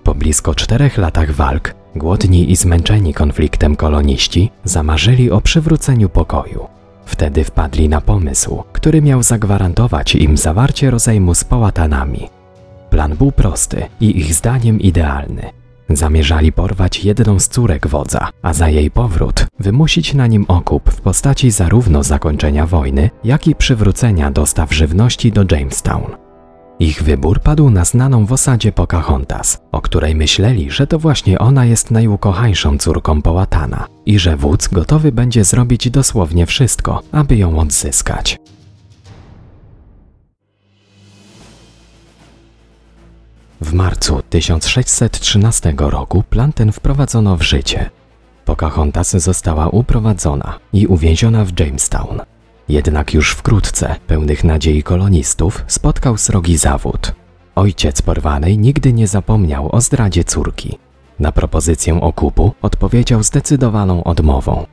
Po 0.03 0.15
blisko 0.15 0.55
czterech 0.55 0.97
latach 0.97 1.31
walk, 1.31 1.75
głodni 1.95 2.51
i 2.51 2.55
zmęczeni 2.55 3.13
konfliktem 3.13 3.75
koloniści 3.75 4.51
zamarzyli 4.63 5.31
o 5.31 5.41
przywróceniu 5.41 6.09
pokoju. 6.09 6.67
Wtedy 7.05 7.43
wpadli 7.43 7.89
na 7.89 8.01
pomysł, 8.01 8.63
który 8.73 9.01
miał 9.01 9.23
zagwarantować 9.23 10.15
im 10.15 10.37
zawarcie 10.37 10.91
rozejmu 10.91 11.35
z 11.35 11.43
Połatanami. 11.43 12.29
Plan 12.89 13.15
był 13.15 13.31
prosty 13.31 13.85
i 14.01 14.19
ich 14.19 14.33
zdaniem 14.33 14.79
idealny. 14.79 15.58
Zamierzali 15.89 16.51
porwać 16.51 17.05
jedną 17.05 17.39
z 17.39 17.47
córek 17.47 17.87
wodza, 17.87 18.29
a 18.41 18.53
za 18.53 18.69
jej 18.69 18.91
powrót 18.91 19.45
wymusić 19.59 20.13
na 20.13 20.27
nim 20.27 20.45
okup 20.47 20.89
w 20.89 21.01
postaci 21.01 21.51
zarówno 21.51 22.03
zakończenia 22.03 22.67
wojny, 22.67 23.09
jak 23.23 23.47
i 23.47 23.55
przywrócenia 23.55 24.31
dostaw 24.31 24.73
żywności 24.73 25.31
do 25.31 25.45
Jamestown. 25.51 26.29
Ich 26.79 27.03
wybór 27.03 27.39
padł 27.41 27.69
na 27.69 27.85
znaną 27.85 28.25
w 28.25 28.31
osadzie 28.31 28.71
Pocahontas, 28.71 29.61
o 29.71 29.81
której 29.81 30.15
myśleli, 30.15 30.71
że 30.71 30.87
to 30.87 30.99
właśnie 30.99 31.39
ona 31.39 31.65
jest 31.65 31.91
najukochańszą 31.91 32.77
córką 32.77 33.21
Połatana 33.21 33.87
i 34.05 34.19
że 34.19 34.37
wódz 34.37 34.67
gotowy 34.67 35.11
będzie 35.11 35.43
zrobić 35.43 35.89
dosłownie 35.89 36.45
wszystko, 36.45 37.01
aby 37.11 37.37
ją 37.37 37.59
odzyskać. 37.59 38.37
W 43.61 43.73
marcu 43.73 44.21
1613 44.29 45.73
roku 45.77 46.23
plan 46.29 46.53
ten 46.53 46.71
wprowadzono 46.71 47.37
w 47.37 47.41
życie. 47.41 47.89
Pocahontas 48.45 49.11
została 49.11 49.69
uprowadzona 49.69 50.59
i 50.73 50.87
uwięziona 50.87 51.45
w 51.45 51.59
Jamestown. 51.59 52.21
Jednak 52.69 53.13
już 53.13 53.31
wkrótce 53.31 53.95
pełnych 54.07 54.43
nadziei 54.43 54.83
kolonistów 54.83 55.63
spotkał 55.67 56.17
srogi 56.17 56.57
zawód. 56.57 57.13
Ojciec 57.55 58.01
porwanej 58.01 58.57
nigdy 58.57 58.93
nie 58.93 59.07
zapomniał 59.07 59.75
o 59.75 59.81
zdradzie 59.81 60.23
córki. 60.23 60.77
Na 61.19 61.31
propozycję 61.31 62.01
okupu 62.01 62.51
odpowiedział 62.61 63.23
zdecydowaną 63.23 64.03
odmową. 64.03 64.65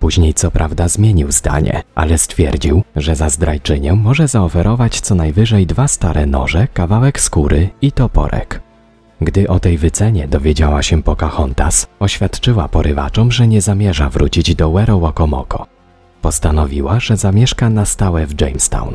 Później 0.00 0.34
co 0.34 0.50
prawda 0.50 0.88
zmienił 0.88 1.32
zdanie, 1.32 1.82
ale 1.94 2.18
stwierdził, 2.18 2.82
że 2.96 3.16
za 3.16 3.28
zdrajczynię 3.28 3.92
może 3.92 4.28
zaoferować 4.28 5.00
co 5.00 5.14
najwyżej 5.14 5.66
dwa 5.66 5.88
stare 5.88 6.26
noże, 6.26 6.68
kawałek 6.74 7.20
skóry 7.20 7.70
i 7.82 7.92
toporek. 7.92 8.60
Gdy 9.20 9.48
o 9.48 9.60
tej 9.60 9.78
wycenie 9.78 10.28
dowiedziała 10.28 10.82
się 10.82 11.02
Pocahontas, 11.02 11.86
oświadczyła 12.00 12.68
porywaczom, 12.68 13.32
że 13.32 13.46
nie 13.48 13.62
zamierza 13.62 14.08
wrócić 14.08 14.54
do 14.54 14.70
Wero 14.70 14.98
Wokomoko. 14.98 15.66
Postanowiła, 16.22 17.00
że 17.00 17.16
zamieszka 17.16 17.70
na 17.70 17.84
stałe 17.84 18.26
w 18.26 18.40
Jamestown. 18.40 18.94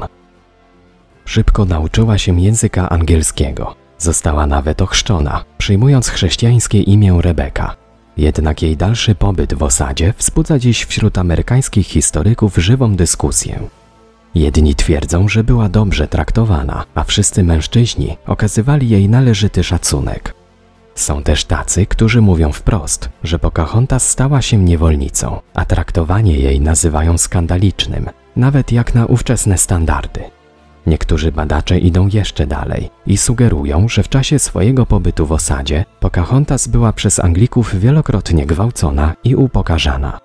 Szybko 1.25 1.65
nauczyła 1.65 2.17
się 2.17 2.41
języka 2.41 2.89
angielskiego. 2.89 3.75
Została 3.97 4.47
nawet 4.47 4.81
ochrzczona, 4.81 5.43
przyjmując 5.57 6.09
chrześcijańskie 6.09 6.81
imię 6.81 7.19
Rebeka. 7.21 7.82
Jednak 8.17 8.61
jej 8.61 8.77
dalszy 8.77 9.15
pobyt 9.15 9.53
w 9.53 9.63
osadzie 9.63 10.13
wzbudza 10.17 10.59
dziś 10.59 10.85
wśród 10.85 11.17
amerykańskich 11.17 11.87
historyków 11.87 12.57
żywą 12.57 12.95
dyskusję. 12.95 13.59
Jedni 14.35 14.75
twierdzą, 14.75 15.27
że 15.27 15.43
była 15.43 15.69
dobrze 15.69 16.07
traktowana, 16.07 16.85
a 16.95 17.03
wszyscy 17.03 17.43
mężczyźni 17.43 18.17
okazywali 18.25 18.89
jej 18.89 19.09
należyty 19.09 19.63
szacunek. 19.63 20.33
Są 20.95 21.23
też 21.23 21.45
tacy, 21.45 21.85
którzy 21.85 22.21
mówią 22.21 22.51
wprost, 22.51 23.09
że 23.23 23.39
Pocahontas 23.39 24.09
stała 24.09 24.41
się 24.41 24.57
niewolnicą, 24.57 25.41
a 25.53 25.65
traktowanie 25.65 26.37
jej 26.37 26.61
nazywają 26.61 27.17
skandalicznym, 27.17 28.09
nawet 28.35 28.71
jak 28.71 28.95
na 28.95 29.05
ówczesne 29.05 29.57
standardy. 29.57 30.21
Niektórzy 30.87 31.31
badacze 31.31 31.79
idą 31.79 32.07
jeszcze 32.07 32.47
dalej 32.47 32.89
i 33.05 33.17
sugerują, 33.17 33.89
że 33.89 34.03
w 34.03 34.09
czasie 34.09 34.39
swojego 34.39 34.85
pobytu 34.85 35.25
w 35.25 35.31
osadzie 35.31 35.85
Pocahontas 35.99 36.67
była 36.67 36.93
przez 36.93 37.19
Anglików 37.19 37.79
wielokrotnie 37.79 38.45
gwałcona 38.45 39.13
i 39.23 39.35
upokarzana. 39.35 40.19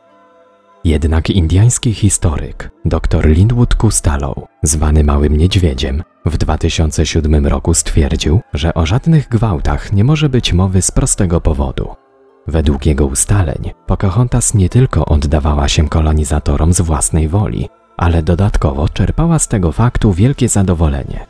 Jednak 0.84 1.30
indyjski 1.30 1.94
historyk 1.94 2.70
dr 2.84 3.28
Linwood 3.28 3.74
Costello, 3.74 4.34
zwany 4.62 5.04
Małym 5.04 5.36
Niedźwiedziem, 5.36 6.02
w 6.26 6.36
2007 6.36 7.46
roku 7.46 7.74
stwierdził, 7.74 8.40
że 8.54 8.74
o 8.74 8.86
żadnych 8.86 9.28
gwałtach 9.28 9.92
nie 9.92 10.04
może 10.04 10.28
być 10.28 10.52
mowy 10.52 10.82
z 10.82 10.90
prostego 10.90 11.40
powodu. 11.40 11.88
Według 12.46 12.86
jego 12.86 13.06
ustaleń, 13.06 13.72
Pocahontas 13.86 14.54
nie 14.54 14.68
tylko 14.68 15.04
oddawała 15.06 15.68
się 15.68 15.88
kolonizatorom 15.88 16.72
z 16.72 16.80
własnej 16.80 17.28
woli, 17.28 17.68
ale 17.98 18.22
dodatkowo 18.22 18.88
czerpała 18.88 19.38
z 19.38 19.48
tego 19.48 19.72
faktu 19.72 20.12
wielkie 20.12 20.48
zadowolenie. 20.48 21.26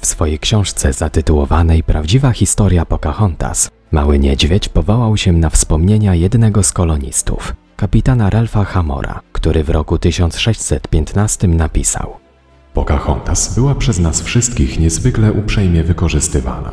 W 0.00 0.06
swojej 0.06 0.38
książce 0.38 0.92
zatytułowanej 0.92 1.82
Prawdziwa 1.82 2.32
historia 2.32 2.84
Pocahontas, 2.84 3.70
Mały 3.92 4.18
Niedźwiedź 4.18 4.68
powołał 4.68 5.16
się 5.16 5.32
na 5.32 5.50
wspomnienia 5.50 6.14
jednego 6.14 6.62
z 6.62 6.72
kolonistów, 6.72 7.54
kapitana 7.76 8.30
Ralpha 8.30 8.64
Hamora, 8.64 9.20
który 9.32 9.64
w 9.64 9.70
roku 9.70 9.98
1615 9.98 11.48
napisał 11.48 12.16
Pocahontas 12.74 13.54
była 13.54 13.74
przez 13.74 13.98
nas 13.98 14.20
wszystkich 14.20 14.80
niezwykle 14.80 15.32
uprzejmie 15.32 15.84
wykorzystywana. 15.84 16.72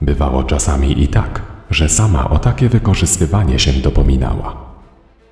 Bywało 0.00 0.44
czasami 0.44 1.02
i 1.02 1.08
tak, 1.08 1.42
że 1.70 1.88
sama 1.88 2.30
o 2.30 2.38
takie 2.38 2.68
wykorzystywanie 2.68 3.58
się 3.58 3.72
dopominała. 3.72 4.56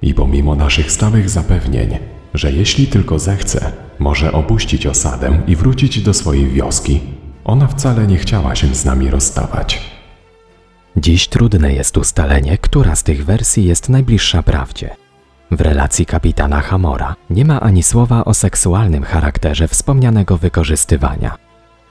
I 0.03 0.15
pomimo 0.15 0.55
naszych 0.55 0.93
stałych 0.93 1.31
zapewnień, 1.31 1.99
że 2.37 2.53
jeśli 2.53 2.87
tylko 2.87 3.19
zechce, 3.19 3.73
może 3.99 4.33
opuścić 4.33 4.87
osadę 4.87 5.43
i 5.47 5.57
wrócić 5.57 6.01
do 6.01 6.15
swojej 6.15 6.49
wioski, 6.49 7.01
ona 7.45 7.67
wcale 7.67 8.07
nie 8.07 8.17
chciała 8.17 8.55
się 8.55 8.75
z 8.75 8.85
nami 8.85 9.11
rozstawać. 9.11 9.97
Dziś 10.97 11.29
trudne 11.29 11.73
jest 11.73 11.97
ustalenie, 11.97 12.59
która 12.59 12.97
z 12.97 13.03
tych 13.03 13.25
wersji 13.25 13.65
jest 13.65 13.89
najbliższa 13.89 14.43
prawdzie. 14.43 14.97
W 15.51 15.61
relacji 15.61 16.07
kapitana 16.07 16.61
Hamora 16.61 17.17
nie 17.31 17.45
ma 17.45 17.61
ani 17.61 17.83
słowa 17.83 18.25
o 18.25 18.35
seksualnym 18.35 19.03
charakterze 19.03 19.69
wspomnianego 19.69 20.37
wykorzystywania. 20.37 21.37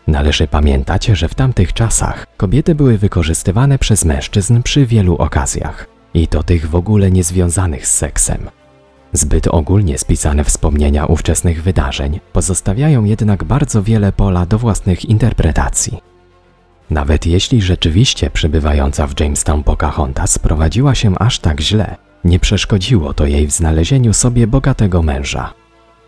Należy 0.07 0.47
pamiętać, 0.47 1.05
że 1.05 1.29
w 1.29 1.35
tamtych 1.35 1.73
czasach 1.73 2.27
kobiety 2.37 2.75
były 2.75 2.97
wykorzystywane 2.97 3.79
przez 3.79 4.05
mężczyzn 4.05 4.61
przy 4.61 4.85
wielu 4.85 5.15
okazjach, 5.15 5.87
i 6.13 6.27
to 6.27 6.43
tych 6.43 6.69
w 6.69 6.75
ogóle 6.75 7.11
niezwiązanych 7.11 7.87
z 7.87 7.97
seksem. 7.97 8.49
Zbyt 9.15 9.47
ogólnie 9.47 9.97
spisane 9.97 10.43
wspomnienia 10.43 11.05
ówczesnych 11.05 11.63
wydarzeń 11.63 12.19
pozostawiają 12.33 13.03
jednak 13.03 13.43
bardzo 13.43 13.83
wiele 13.83 14.11
pola 14.11 14.45
do 14.45 14.57
własnych 14.57 15.05
interpretacji. 15.05 15.97
Nawet 16.89 17.25
jeśli 17.25 17.61
rzeczywiście 17.61 18.29
przebywająca 18.29 19.07
w 19.07 19.19
Jamestown 19.19 19.63
Pocahontas 19.63 20.39
prowadziła 20.39 20.95
się 20.95 21.19
aż 21.19 21.39
tak 21.39 21.61
źle, 21.61 21.95
nie 22.23 22.39
przeszkodziło 22.39 23.13
to 23.13 23.25
jej 23.25 23.47
w 23.47 23.51
znalezieniu 23.51 24.13
sobie 24.13 24.47
bogatego 24.47 25.01
męża. 25.01 25.53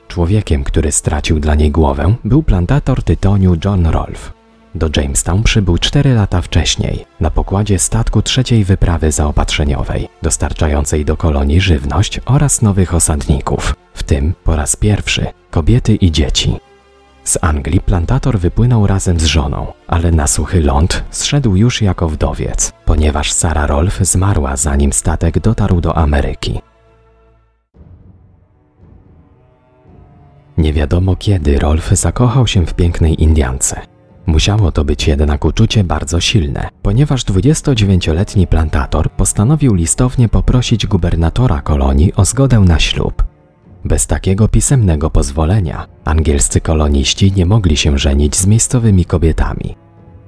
Człowiekiem, 0.08 0.64
który 0.64 0.92
stracił 0.92 1.40
dla 1.40 1.56
niej 1.56 1.72
głowę, 1.72 2.16
był 2.24 2.44
plantator 2.44 3.04
tytoniu 3.04 3.58
John 3.66 3.86
Rolfe. 3.86 4.37
Do 4.78 4.90
Jamestown 5.02 5.44
przybył 5.44 5.78
4 5.78 6.14
lata 6.14 6.42
wcześniej, 6.42 7.06
na 7.20 7.32
pokładzie 7.32 7.80
statku 7.80 8.22
trzeciej 8.22 8.64
wyprawy 8.64 9.12
zaopatrzeniowej, 9.12 10.08
dostarczającej 10.22 11.06
do 11.06 11.18
kolonii 11.18 11.62
żywność 11.62 12.22
oraz 12.26 12.62
nowych 12.62 12.94
osadników, 12.94 13.76
w 13.94 14.04
tym 14.04 14.34
po 14.44 14.56
raz 14.56 14.76
pierwszy 14.76 15.26
kobiety 15.52 15.96
i 15.96 16.12
dzieci. 16.12 16.58
Z 17.24 17.38
Anglii 17.42 17.82
plantator 17.82 18.40
wypłynął 18.40 18.88
razem 18.88 19.20
z 19.20 19.26
żoną, 19.26 19.74
ale 19.88 20.12
na 20.12 20.28
suchy 20.28 20.62
ląd 20.62 21.04
zszedł 21.10 21.56
już 21.56 21.82
jako 21.82 22.10
wdowiec, 22.10 22.74
ponieważ 22.86 23.32
Sara 23.32 23.68
Rolf 23.68 24.00
zmarła 24.00 24.58
zanim 24.58 24.94
statek 24.94 25.40
dotarł 25.40 25.82
do 25.82 25.98
Ameryki. 25.98 26.62
Nie 30.58 30.74
wiadomo 30.74 31.16
kiedy 31.16 31.60
Rolf 31.60 31.90
zakochał 31.90 32.48
się 32.48 32.66
w 32.66 32.74
pięknej 32.74 33.24
Indiance. 33.24 33.97
Musiało 34.28 34.72
to 34.72 34.86
być 34.86 35.08
jednak 35.08 35.46
uczucie 35.46 35.84
bardzo 35.84 36.20
silne, 36.20 36.70
ponieważ 36.82 37.26
29-letni 37.26 38.48
plantator 38.48 39.12
postanowił 39.12 39.74
listownie 39.74 40.30
poprosić 40.30 40.88
gubernatora 40.88 41.62
kolonii 41.62 42.14
o 42.14 42.26
zgodę 42.26 42.60
na 42.60 42.80
ślub. 42.80 43.24
Bez 43.86 44.08
takiego 44.08 44.48
pisemnego 44.48 45.10
pozwolenia 45.10 45.88
angielscy 46.06 46.62
koloniści 46.62 47.32
nie 47.36 47.46
mogli 47.46 47.78
się 47.78 47.98
żenić 47.98 48.36
z 48.36 48.48
miejscowymi 48.48 49.06
kobietami. 49.06 49.76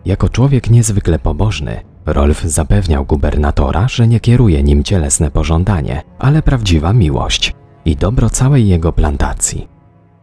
Jako 0.05 0.29
człowiek 0.29 0.69
niezwykle 0.69 1.19
pobożny, 1.19 1.81
Rolf 2.05 2.43
zapewniał 2.43 3.05
gubernatora, 3.05 3.87
że 3.87 4.07
nie 4.07 4.19
kieruje 4.19 4.63
nim 4.63 4.83
cielesne 4.83 5.31
pożądanie, 5.31 6.01
ale 6.19 6.41
prawdziwa 6.41 6.93
miłość 6.93 7.53
i 7.85 7.95
dobro 7.95 8.29
całej 8.29 8.67
jego 8.67 8.91
plantacji. 8.91 9.78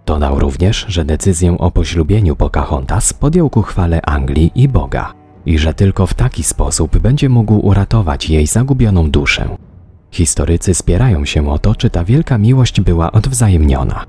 Dodał 0.07 0.39
również, 0.39 0.87
że 0.89 1.05
decyzję 1.05 1.59
o 1.59 1.71
poślubieniu 1.71 2.37
Pocahontas 2.37 3.13
podjął 3.13 3.51
ku 3.51 3.63
chwale 3.63 4.03
Anglii 4.03 4.53
i 4.55 4.69
Boga 4.69 5.13
i 5.47 5.59
że 5.59 5.75
tylko 5.75 6.07
w 6.07 6.15
taki 6.15 6.43
sposób 6.43 6.99
będzie 6.99 7.29
mógł 7.29 7.55
uratować 7.55 8.31
jej 8.31 8.47
zagubioną 8.47 9.11
duszę. 9.11 9.57
Historycy 10.11 10.75
spierają 10.75 11.25
się 11.25 11.51
o 11.51 11.59
to, 11.59 11.75
czy 11.75 11.91
ta 11.91 12.05
wielka 12.05 12.39
miłość 12.39 12.81
była 12.81 13.13
odwzajemniona. 13.13 14.05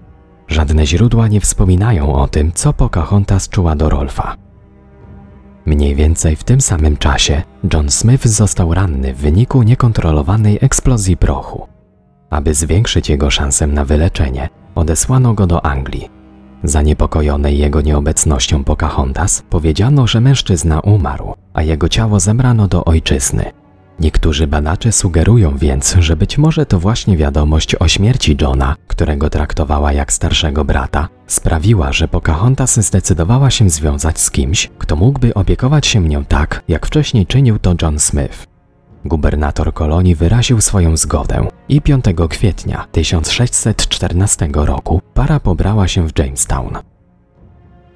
Żadne 0.47 0.85
źródła 0.85 1.27
nie 1.27 1.41
wspominają 1.41 2.15
o 2.15 2.27
tym, 2.27 2.51
co 2.51 2.73
Pocahontas 2.73 3.49
czuła 3.49 3.75
do 3.75 3.89
Rolfa. 3.89 4.35
Mniej 5.65 5.95
więcej 5.95 6.35
w 6.35 6.43
tym 6.43 6.61
samym 6.61 6.97
czasie 6.97 7.41
John 7.73 7.89
Smith 7.89 8.27
został 8.27 8.73
ranny 8.73 9.13
w 9.13 9.17
wyniku 9.17 9.63
niekontrolowanej 9.63 10.57
eksplozji 10.61 11.17
prochu. 11.17 11.67
Aby 12.29 12.53
zwiększyć 12.53 13.09
jego 13.09 13.31
szansę 13.31 13.67
na 13.67 13.85
wyleczenie, 13.85 14.49
odesłano 14.77 15.33
go 15.33 15.47
do 15.47 15.65
Anglii. 15.65 16.09
Zaniepokojonej 16.63 17.57
jego 17.57 17.81
nieobecnością 17.81 18.63
Pocahontas 18.63 19.43
powiedziano, 19.49 20.07
że 20.07 20.21
mężczyzna 20.21 20.79
umarł, 20.79 21.35
a 21.53 21.61
jego 21.63 21.89
ciało 21.89 22.19
zebrano 22.19 22.67
do 22.67 22.85
ojczyzny. 22.85 23.51
Niektórzy 23.99 24.47
badacze 24.47 24.91
sugerują 24.91 25.57
więc, 25.57 25.95
że 25.99 26.15
być 26.15 26.37
może 26.37 26.65
to 26.65 26.79
właśnie 26.79 27.17
wiadomość 27.17 27.75
o 27.75 27.87
śmierci 27.87 28.37
Johna, 28.41 28.75
którego 28.87 29.29
traktowała 29.29 29.93
jak 29.93 30.13
starszego 30.13 30.65
brata, 30.65 31.07
sprawiła, 31.27 31.93
że 31.93 32.07
Pocahontas 32.07 32.79
zdecydowała 32.79 33.49
się 33.49 33.69
związać 33.69 34.19
z 34.19 34.31
kimś, 34.31 34.69
kto 34.77 34.95
mógłby 34.95 35.33
opiekować 35.33 35.87
się 35.87 36.01
nią 36.01 36.25
tak, 36.25 36.63
jak 36.67 36.85
wcześniej 36.85 37.25
czynił 37.25 37.59
to 37.59 37.75
John 37.81 37.99
Smith. 37.99 38.56
Gubernator 39.07 39.73
kolonii 39.73 40.15
wyraził 40.15 40.61
swoją 40.61 40.97
zgodę 40.97 41.47
i 41.69 41.81
5 41.81 42.05
kwietnia 42.29 42.87
1614 42.91 44.49
roku 44.53 45.01
para 45.13 45.39
pobrała 45.39 45.87
się 45.87 46.07
w 46.07 46.19
Jamestown. 46.19 46.77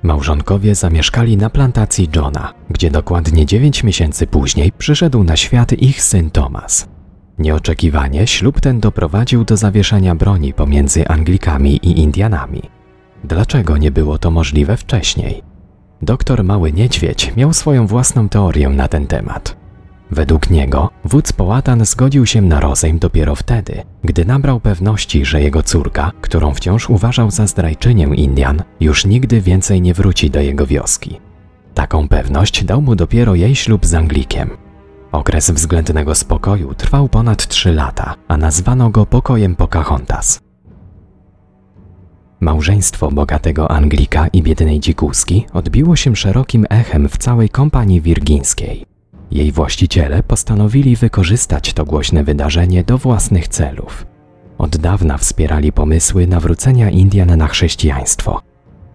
Małżonkowie 0.04 0.76
zamieszkali 0.76 1.38
na 1.38 1.50
plantacji 1.50 2.10
Johna, 2.15 2.54
gdzie 2.69 2.91
dokładnie 2.91 3.45
9 3.45 3.84
miesięcy 3.84 4.28
później 4.28 4.71
przyszedł 4.71 5.24
na 5.24 5.36
świat 5.36 5.74
ich 5.74 6.04
syn 6.04 6.32
Thomas. 6.32 6.88
Nieoczekiwanie 7.39 8.28
ślub 8.28 8.62
ten 8.62 8.80
doprowadził 8.80 9.43
do 9.43 9.58
zawieszania 9.58 10.15
broni 10.15 10.54
pomiędzy 10.54 11.08
Anglikami 11.08 11.76
i 11.76 12.00
Indianami. 12.00 12.62
Dlaczego 13.24 13.78
nie 13.78 13.91
było 13.91 14.17
to 14.17 14.32
możliwe 14.32 14.78
wcześniej? 14.78 15.41
Doktor 16.02 16.43
Mały 16.43 16.74
Niedźwiedź 16.74 17.36
miał 17.36 17.54
swoją 17.54 17.88
własną 17.88 18.30
teorię 18.30 18.69
na 18.69 18.88
ten 18.88 19.08
temat. 19.08 19.61
Według 20.12 20.50
niego 20.50 20.89
wódz 21.06 21.34
Połatan 21.34 21.86
zgodził 21.86 22.26
się 22.26 22.41
na 22.41 22.60
rozejm 22.60 23.00
dopiero 23.00 23.36
wtedy, 23.36 23.84
gdy 24.04 24.26
nabrał 24.26 24.60
pewności, 24.60 25.26
że 25.26 25.41
jego 25.41 25.63
córka, 25.63 26.12
którą 26.21 26.54
wciąż 26.54 26.89
uważał 26.89 27.32
za 27.32 27.47
zdrajczynię 27.47 28.04
Indian, 28.04 28.63
już 28.80 29.06
nigdy 29.06 29.41
więcej 29.41 29.82
nie 29.82 29.93
wróci 29.93 30.30
do 30.30 30.41
jego 30.41 30.67
wioski. 30.67 31.19
Taką 31.74 32.08
pewność 32.08 32.63
dał 32.63 32.82
mu 32.82 32.95
dopiero 32.95 33.36
jej 33.36 33.56
ślub 33.56 33.86
z 33.86 33.93
Anglikiem. 33.93 34.50
Okres 35.12 35.52
względnego 35.52 36.15
spokoju 36.15 36.74
trwał 36.74 37.10
ponad 37.10 37.47
trzy 37.47 37.71
lata, 37.71 38.15
a 38.28 38.38
nazwano 38.38 38.89
go 38.89 39.06
pokojem 39.06 39.56
Pocahontas. 39.56 40.39
Małżeństwo 42.39 43.12
bogatego 43.12 43.71
Anglika 43.71 44.28
i 44.28 44.43
biednej 44.43 44.80
dzikuski 44.80 45.45
odbiło 45.54 45.95
się 45.95 46.15
szerokim 46.15 46.65
echem 46.69 47.10
w 47.10 47.17
całej 47.17 47.50
kompanii 47.50 48.02
wirgińskiej. 48.02 48.86
Jej 49.32 49.52
właściciele 49.52 50.24
postanowili 50.24 50.96
wykorzystać 50.96 51.74
to 51.74 51.86
głośne 51.86 52.24
wydarzenie 52.24 52.84
do 52.84 52.98
własnych 52.98 53.48
celów. 53.48 54.06
Od 54.58 54.78
dawna 54.78 55.17
wspierali 55.17 55.72
pomysły 55.72 56.28
nawrócenia 56.28 56.89
Indian 56.89 57.38
na 57.38 57.48
chrześcijaństwo. 57.48 58.41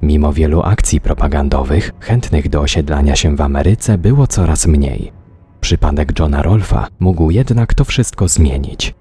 Mimo 0.03 0.33
wielu 0.33 0.63
akcji 0.63 1.01
propagandowych, 1.01 1.93
chętnych 2.01 2.49
do 2.49 2.61
osiedlania 2.61 3.17
się 3.17 3.37
w 3.37 3.41
Ameryce 3.41 3.99
było 3.99 4.27
coraz 4.27 4.67
mniej. 4.67 5.13
Przypadek 5.61 6.19
Johna 6.19 6.43
Rolfa 6.43 6.87
mógł 7.01 7.31
jednak 7.31 7.75
to 7.75 7.85
wszystko 7.85 8.29
zmienić 8.29 8.95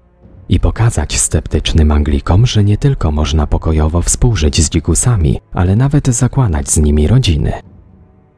i 0.48 0.60
pokazać 0.60 1.18
sceptycznym 1.18 1.92
Anglikom, 1.92 2.46
że 2.46 2.64
nie 2.64 2.76
tylko 2.76 3.10
można 3.10 3.46
pokojowo 3.46 4.02
współżyć 4.02 4.62
z 4.62 4.70
dzikusami, 4.70 5.40
ale 5.52 5.76
nawet 5.76 6.06
zakładać 6.06 6.70
z 6.70 6.78
nimi 6.78 7.06
rodziny. 7.06 7.52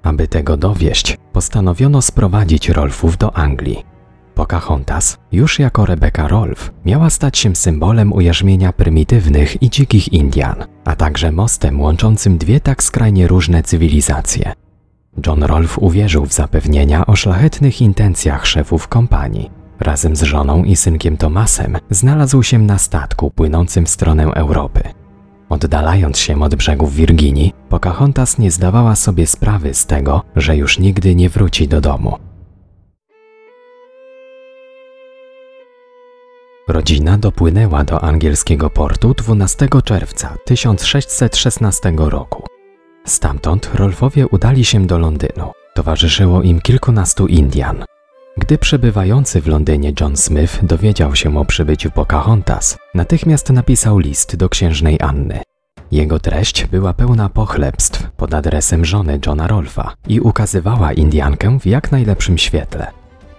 Aby 0.03 0.29
tego 0.29 0.57
dowieść, 0.57 1.19
postanowiono 1.33 2.03
sprowadzić 2.03 2.69
Rolfów 2.69 3.17
do 3.17 3.37
Anglii. 3.37 3.85
Pocahontas, 4.35 5.19
już 5.33 5.59
jako 5.59 5.87
Rebecca 5.87 6.29
Rolf, 6.29 6.73
miała 6.85 7.11
stać 7.11 7.39
się 7.39 7.57
symbolem 7.57 8.13
ujarzmienia 8.13 8.73
prymitywnych 8.73 9.63
i 9.63 9.71
dzikich 9.71 10.13
Indian, 10.13 10.65
a 10.85 10.97
także 10.97 11.33
mostem 11.33 11.81
łączącym 11.81 12.39
dwie 12.39 12.61
tak 12.61 12.83
skrajnie 12.83 13.27
różne 13.27 13.63
cywilizacje. 13.63 14.53
John 15.27 15.43
Rolf 15.43 15.79
uwierzył 15.79 16.27
w 16.27 16.33
zapewnienia 16.33 17.07
o 17.07 17.17
szlachetnych 17.17 17.81
intencjach 17.81 18.47
szefów 18.47 18.89
kompanii. 18.89 19.51
Razem 19.81 20.17
z 20.17 20.23
żoną 20.23 20.65
i 20.65 20.77
synkiem 20.77 21.17
Tomasem 21.17 21.79
znalazł 21.91 22.43
się 22.43 22.59
na 22.59 22.79
statku 22.79 23.31
płynącym 23.31 23.87
w 23.87 23.91
stronę 23.91 24.25
Europy. 24.25 24.81
Oddalając 25.49 26.19
się 26.19 26.43
od 26.43 26.55
brzegów 26.55 26.95
Wirginii, 26.95 27.53
Pocahontas 27.69 28.39
nie 28.39 28.51
zdawała 28.51 28.97
sobie 28.97 29.27
sprawy 29.27 29.75
z 29.75 29.87
tego, 29.87 30.23
że 30.37 30.57
już 30.57 30.79
nigdy 30.79 31.15
nie 31.15 31.29
wróci 31.29 31.69
do 31.69 31.81
domu. 31.81 32.19
Rodzina 36.69 37.19
dopłynęła 37.19 37.85
do 37.85 38.05
angielskiego 38.05 38.71
portu 38.71 39.15
12 39.15 39.69
czerwca 39.85 40.37
1616 40.45 41.93
roku. 41.97 42.43
Stamtąd 43.07 43.71
Rolfowie 43.75 44.27
udali 44.27 44.65
się 44.65 44.87
do 44.87 44.99
Londynu. 44.99 45.53
Towarzyszyło 45.75 46.43
im 46.43 46.61
kilkunastu 46.61 47.27
Indian. 47.27 47.85
Gdy 48.39 48.59
przebywający 48.59 49.41
w 49.41 49.47
Londynie 49.47 49.93
John 50.01 50.17
Smith 50.17 50.65
dowiedział 50.65 51.15
się 51.15 51.39
o 51.39 51.45
przybyciu 51.45 51.91
Pocahontas, 51.91 52.79
natychmiast 52.95 53.51
napisał 53.51 53.99
list 53.99 54.37
do 54.37 54.49
księżnej 54.49 54.99
Anny. 55.01 55.43
Jego 55.93 56.21
treść 56.21 56.67
była 56.67 56.93
pełna 56.93 57.29
pochlebstw 57.29 58.11
pod 58.11 58.35
adresem 58.35 58.85
żony 58.85 59.21
Johna 59.27 59.47
Rolfa 59.47 59.95
i 60.09 60.21
ukazywała 60.21 60.93
Indiankę 60.93 61.59
w 61.61 61.67
jak 61.67 61.93
najlepszym 61.93 62.39
świetle. 62.39 62.87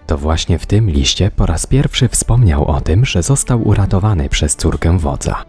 To 0.08 0.18
właśnie 0.18 0.60
w 0.60 0.66
tym 0.66 0.90
liście 0.90 1.32
po 1.32 1.46
raz 1.46 1.66
pierwszy 1.66 2.08
wspomniał 2.08 2.66
o 2.66 2.82
tym, 2.82 3.06
że 3.06 3.24
został 3.24 3.68
uratowany 3.68 4.30
przez 4.30 4.56
córkę 4.56 4.98
wodza. 4.98 5.46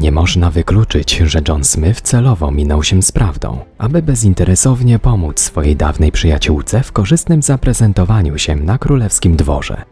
Nie 0.00 0.12
można 0.12 0.50
wykluczyć, 0.50 1.16
że 1.16 1.40
John 1.48 1.64
Smith 1.64 2.00
celowo 2.00 2.50
minął 2.50 2.82
się 2.82 3.02
z 3.02 3.12
prawdą, 3.12 3.58
aby 3.78 4.02
bezinteresownie 4.02 4.98
pomóc 4.98 5.40
swojej 5.40 5.76
dawnej 5.76 6.12
przyjaciółce 6.12 6.82
w 6.82 6.92
korzystnym 6.92 7.42
zaprezentowaniu 7.42 8.38
się 8.38 8.56
na 8.56 8.78
królewskim 8.78 9.36
dworze. 9.36 9.84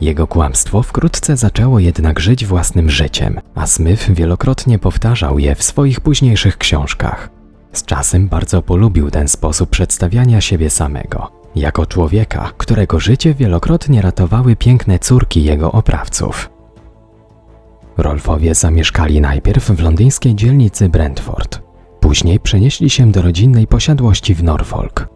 Jego 0.00 0.26
kłamstwo 0.26 0.82
wkrótce 0.82 1.36
zaczęło 1.36 1.78
jednak 1.78 2.20
żyć 2.20 2.46
własnym 2.46 2.90
życiem, 2.90 3.40
a 3.54 3.66
Smith 3.66 4.10
wielokrotnie 4.10 4.78
powtarzał 4.78 5.38
je 5.38 5.54
w 5.54 5.62
swoich 5.62 6.00
późniejszych 6.00 6.58
książkach. 6.58 7.30
Z 7.72 7.84
czasem 7.84 8.28
bardzo 8.28 8.62
polubił 8.62 9.10
ten 9.10 9.28
sposób 9.28 9.70
przedstawiania 9.70 10.40
siebie 10.40 10.70
samego, 10.70 11.32
jako 11.54 11.86
człowieka, 11.86 12.50
którego 12.56 13.00
życie 13.00 13.34
wielokrotnie 13.34 14.02
ratowały 14.02 14.56
piękne 14.56 14.98
córki 14.98 15.44
jego 15.44 15.72
oprawców. 15.72 16.55
Rolfowie 17.96 18.54
zamieszkali 18.54 19.20
najpierw 19.20 19.70
w 19.70 19.80
londyńskiej 19.80 20.34
dzielnicy 20.34 20.88
Brentford. 20.88 21.60
Później 22.00 22.40
przenieśli 22.40 22.90
się 22.90 23.12
do 23.12 23.22
rodzinnej 23.22 23.66
posiadłości 23.66 24.34
w 24.34 24.42
Norfolk. 24.42 25.08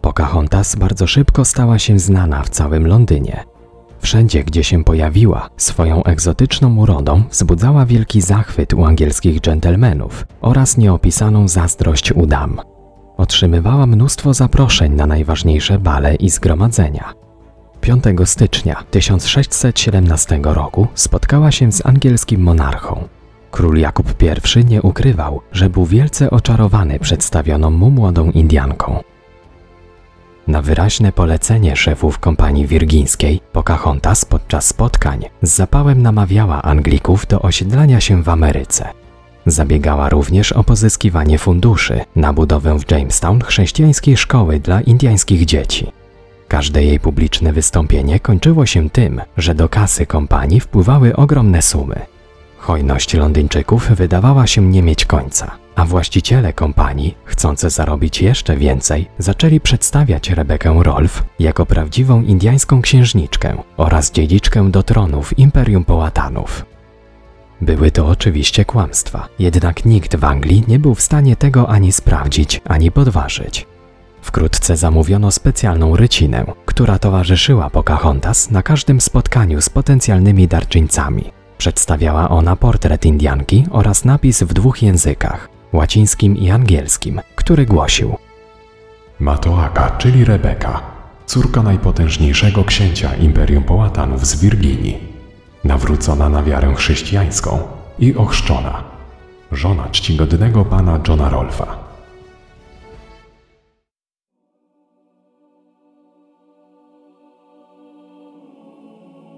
Pocahontas 0.00 0.76
bardzo 0.76 1.06
szybko 1.06 1.44
stała 1.44 1.78
się 1.78 1.98
znana 1.98 2.42
w 2.42 2.50
całym 2.50 2.86
Londynie. 2.86 3.44
Wszędzie, 4.00 4.44
gdzie 4.44 4.64
się 4.64 4.84
pojawiła, 4.84 5.48
swoją 5.56 6.02
egzotyczną 6.02 6.76
urodą 6.76 7.22
wzbudzała 7.30 7.86
wielki 7.86 8.20
zachwyt 8.20 8.74
u 8.74 8.84
angielskich 8.84 9.40
dżentelmenów 9.40 10.26
oraz 10.40 10.76
nieopisaną 10.76 11.48
zazdrość 11.48 12.12
u 12.12 12.26
dam. 12.26 12.60
Otrzymywała 13.16 13.86
mnóstwo 13.86 14.34
zaproszeń 14.34 14.94
na 14.94 15.06
najważniejsze 15.06 15.78
bale 15.78 16.14
i 16.14 16.30
zgromadzenia. 16.30 17.21
5 17.82 18.04
stycznia 18.24 18.84
1617 18.90 20.40
roku 20.42 20.86
spotkała 20.94 21.50
się 21.50 21.72
z 21.72 21.86
angielskim 21.86 22.40
monarchą. 22.40 23.08
Król 23.50 23.78
Jakub 23.78 24.14
I 24.56 24.64
nie 24.64 24.82
ukrywał, 24.82 25.40
że 25.52 25.70
był 25.70 25.86
wielce 25.86 26.30
oczarowany 26.30 26.98
przedstawioną 26.98 27.70
mu 27.70 27.90
młodą 27.90 28.30
Indianką. 28.30 29.02
Na 30.46 30.62
wyraźne 30.62 31.12
polecenie 31.12 31.76
szefów 31.76 32.18
kompanii 32.18 32.66
wirgińskiej, 32.66 33.40
Pocahontas 33.52 34.24
podczas 34.24 34.66
spotkań 34.66 35.24
z 35.42 35.48
zapałem 35.48 36.02
namawiała 36.02 36.62
Anglików 36.62 37.26
do 37.26 37.42
osiedlania 37.42 38.00
się 38.00 38.22
w 38.22 38.28
Ameryce. 38.28 38.88
Zabiegała 39.46 40.08
również 40.08 40.52
o 40.52 40.64
pozyskiwanie 40.64 41.38
funduszy 41.38 42.00
na 42.16 42.32
budowę 42.32 42.78
w 42.78 42.90
Jamestown 42.90 43.40
chrześcijańskiej 43.40 44.16
szkoły 44.16 44.60
dla 44.60 44.80
indiańskich 44.80 45.44
dzieci. 45.44 46.01
Każde 46.52 46.84
jej 46.84 47.00
publiczne 47.00 47.52
wystąpienie 47.52 48.20
kończyło 48.20 48.66
się 48.66 48.90
tym, 48.90 49.20
że 49.36 49.54
do 49.54 49.68
kasy 49.68 50.06
kompanii 50.06 50.60
wpływały 50.60 51.16
ogromne 51.16 51.62
sumy. 51.62 52.00
Hojność 52.58 53.14
Londyńczyków 53.14 53.88
wydawała 53.88 54.46
się 54.46 54.62
nie 54.62 54.82
mieć 54.82 55.04
końca, 55.04 55.50
a 55.74 55.84
właściciele 55.84 56.52
kompanii, 56.52 57.16
chcące 57.24 57.70
zarobić 57.70 58.22
jeszcze 58.22 58.56
więcej, 58.56 59.06
zaczęli 59.18 59.60
przedstawiać 59.60 60.30
Rebekę 60.30 60.80
Rolf 60.82 61.24
jako 61.38 61.66
prawdziwą 61.66 62.22
indiańską 62.22 62.82
księżniczkę 62.82 63.62
oraz 63.76 64.10
dziedziczkę 64.10 64.70
do 64.70 64.82
tronu 64.82 65.22
w 65.22 65.38
Imperium 65.38 65.84
Połatanów. 65.84 66.66
Były 67.60 67.90
to 67.90 68.06
oczywiście 68.06 68.64
kłamstwa, 68.64 69.28
jednak 69.38 69.84
nikt 69.84 70.16
w 70.16 70.24
Anglii 70.24 70.64
nie 70.68 70.78
był 70.78 70.94
w 70.94 71.02
stanie 71.02 71.36
tego 71.36 71.68
ani 71.68 71.92
sprawdzić, 71.92 72.60
ani 72.64 72.90
podważyć. 72.90 73.71
Wkrótce 74.22 74.76
zamówiono 74.76 75.30
specjalną 75.30 75.96
rycinę, 75.96 76.44
która 76.66 76.98
towarzyszyła 76.98 77.70
Pocahontas 77.70 78.50
na 78.50 78.62
każdym 78.62 79.00
spotkaniu 79.00 79.60
z 79.60 79.68
potencjalnymi 79.68 80.48
darczyńcami. 80.48 81.24
Przedstawiała 81.58 82.28
ona 82.28 82.56
portret 82.56 83.04
Indianki 83.04 83.66
oraz 83.70 84.04
napis 84.04 84.42
w 84.42 84.52
dwóch 84.52 84.82
językach 84.82 85.48
łacińskim 85.72 86.36
i 86.36 86.50
angielskim, 86.50 87.20
który 87.34 87.66
głosił: 87.66 88.16
Matoaka, 89.20 89.90
czyli 89.90 90.24
Rebeka, 90.24 90.80
córka 91.26 91.62
najpotężniejszego 91.62 92.64
księcia 92.64 93.14
Imperium 93.14 93.64
Połatanów 93.64 94.26
z 94.26 94.40
Wirginii, 94.40 94.98
nawrócona 95.64 96.28
na 96.28 96.42
wiarę 96.42 96.74
chrześcijańską 96.74 97.58
i 97.98 98.14
ochrzczona, 98.14 98.84
żona 99.52 99.88
czcigodnego 99.88 100.64
pana 100.64 101.00
Johna 101.08 101.28
Rolfa. 101.28 101.81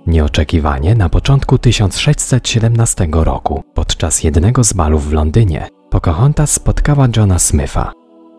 Nieoczekiwanie 0.06 0.94
na 0.94 1.08
początku 1.08 1.58
1617 1.58 3.08
roku, 3.12 3.62
podczas 3.74 4.24
jednego 4.24 4.64
z 4.64 4.72
balów 4.72 5.08
w 5.08 5.12
Londynie, 5.12 5.68
Pocahontas 5.90 6.50
spotkała 6.50 7.08
Johna 7.16 7.38
Smitha. 7.38 7.92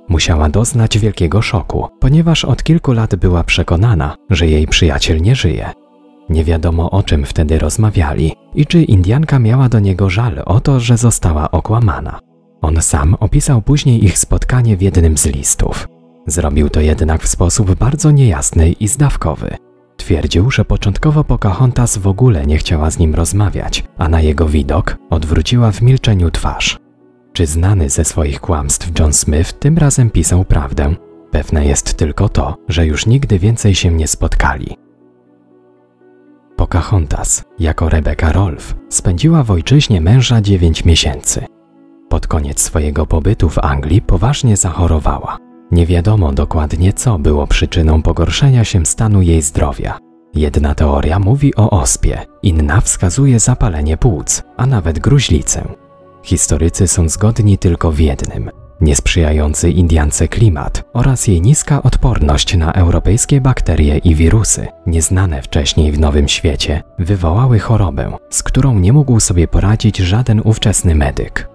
Musiała 0.09 0.49
doznać 0.49 0.99
wielkiego 0.99 1.41
szoku, 1.41 1.87
ponieważ 1.99 2.45
od 2.45 2.63
kilku 2.63 2.91
lat 2.91 3.15
była 3.15 3.43
przekonana, 3.43 4.15
że 4.29 4.47
jej 4.47 4.67
przyjaciel 4.67 5.21
nie 5.21 5.35
żyje. 5.35 5.69
Nie 6.29 6.43
wiadomo 6.43 6.91
o 6.91 7.03
czym 7.03 7.25
wtedy 7.25 7.59
rozmawiali 7.59 8.33
i 8.55 8.65
czy 8.65 8.83
Indianka 8.83 9.39
miała 9.39 9.69
do 9.69 9.79
niego 9.79 10.09
żal 10.09 10.41
o 10.45 10.59
to, 10.59 10.79
że 10.79 10.97
została 10.97 11.51
okłamana. 11.51 12.19
On 12.61 12.81
sam 12.81 13.15
opisał 13.19 13.61
później 13.61 14.05
ich 14.05 14.17
spotkanie 14.17 14.77
w 14.77 14.81
jednym 14.81 15.17
z 15.17 15.25
listów. 15.25 15.87
Zrobił 16.27 16.69
to 16.69 16.81
jednak 16.81 17.23
w 17.23 17.27
sposób 17.27 17.75
bardzo 17.75 18.11
niejasny 18.11 18.71
i 18.71 18.87
zdawkowy. 18.87 19.55
Twierdził, 19.97 20.51
że 20.51 20.65
początkowo 20.65 21.23
Pocahontas 21.23 21.97
w 21.97 22.07
ogóle 22.07 22.45
nie 22.45 22.57
chciała 22.57 22.91
z 22.91 22.99
nim 22.99 23.15
rozmawiać, 23.15 23.83
a 23.97 24.09
na 24.09 24.21
jego 24.21 24.45
widok 24.45 24.97
odwróciła 25.09 25.71
w 25.71 25.81
milczeniu 25.81 26.31
twarz. 26.31 26.79
Czy 27.33 27.45
znany 27.45 27.89
ze 27.89 28.05
swoich 28.05 28.41
kłamstw 28.41 28.99
John 28.99 29.13
Smith 29.13 29.53
tym 29.53 29.77
razem 29.77 30.09
pisał 30.09 30.45
prawdę? 30.45 30.95
Pewne 31.31 31.65
jest 31.65 31.93
tylko 31.93 32.29
to, 32.29 32.55
że 32.67 32.85
już 32.85 33.05
nigdy 33.05 33.39
więcej 33.39 33.75
się 33.75 33.91
nie 33.91 34.07
spotkali. 34.07 34.77
Pocahontas, 36.55 37.43
jako 37.59 37.89
Rebecca 37.89 38.31
Rolf, 38.31 38.75
spędziła 38.89 39.43
w 39.43 39.51
ojczyźnie 39.51 40.01
męża 40.01 40.41
9 40.41 40.85
miesięcy. 40.85 41.45
Pod 42.09 42.27
koniec 42.27 42.61
swojego 42.61 43.05
pobytu 43.05 43.49
w 43.49 43.59
Anglii 43.59 44.01
poważnie 44.01 44.57
zachorowała. 44.57 45.37
Nie 45.75 45.85
wiadomo 45.85 46.31
dokładnie, 46.31 46.93
co 46.93 47.19
było 47.19 47.47
przyczyną 47.47 48.01
pogorszenia 48.01 48.63
się 48.63 48.85
stanu 48.85 49.21
jej 49.21 49.41
zdrowia. 49.41 49.97
Jedna 50.33 50.75
teoria 50.75 51.19
mówi 51.19 51.55
o 51.55 51.69
ospie, 51.69 52.25
inna 52.43 52.81
wskazuje 52.81 53.39
zapalenie 53.39 53.97
płuc, 53.97 54.43
a 54.57 54.65
nawet 54.65 54.99
gruźlicę. 54.99 55.67
Historycy 56.23 56.87
są 56.87 57.09
zgodni 57.09 57.57
tylko 57.57 57.91
w 57.91 57.99
jednym. 57.99 58.49
Niesprzyjający 58.81 59.69
Indiance 59.69 60.27
klimat 60.27 60.83
oraz 60.93 61.27
jej 61.27 61.41
niska 61.41 61.83
odporność 61.83 62.57
na 62.57 62.73
europejskie 62.73 63.41
bakterie 63.41 63.97
i 63.97 64.15
wirusy, 64.15 64.67
nieznane 64.85 65.41
wcześniej 65.41 65.91
w 65.91 65.99
Nowym 65.99 66.27
Świecie, 66.27 66.83
wywołały 66.99 67.59
chorobę, 67.59 68.17
z 68.29 68.43
którą 68.43 68.79
nie 68.79 68.93
mógł 68.93 69.19
sobie 69.19 69.47
poradzić 69.47 69.97
żaden 69.97 70.41
ówczesny 70.43 70.95
medyk. 70.95 71.54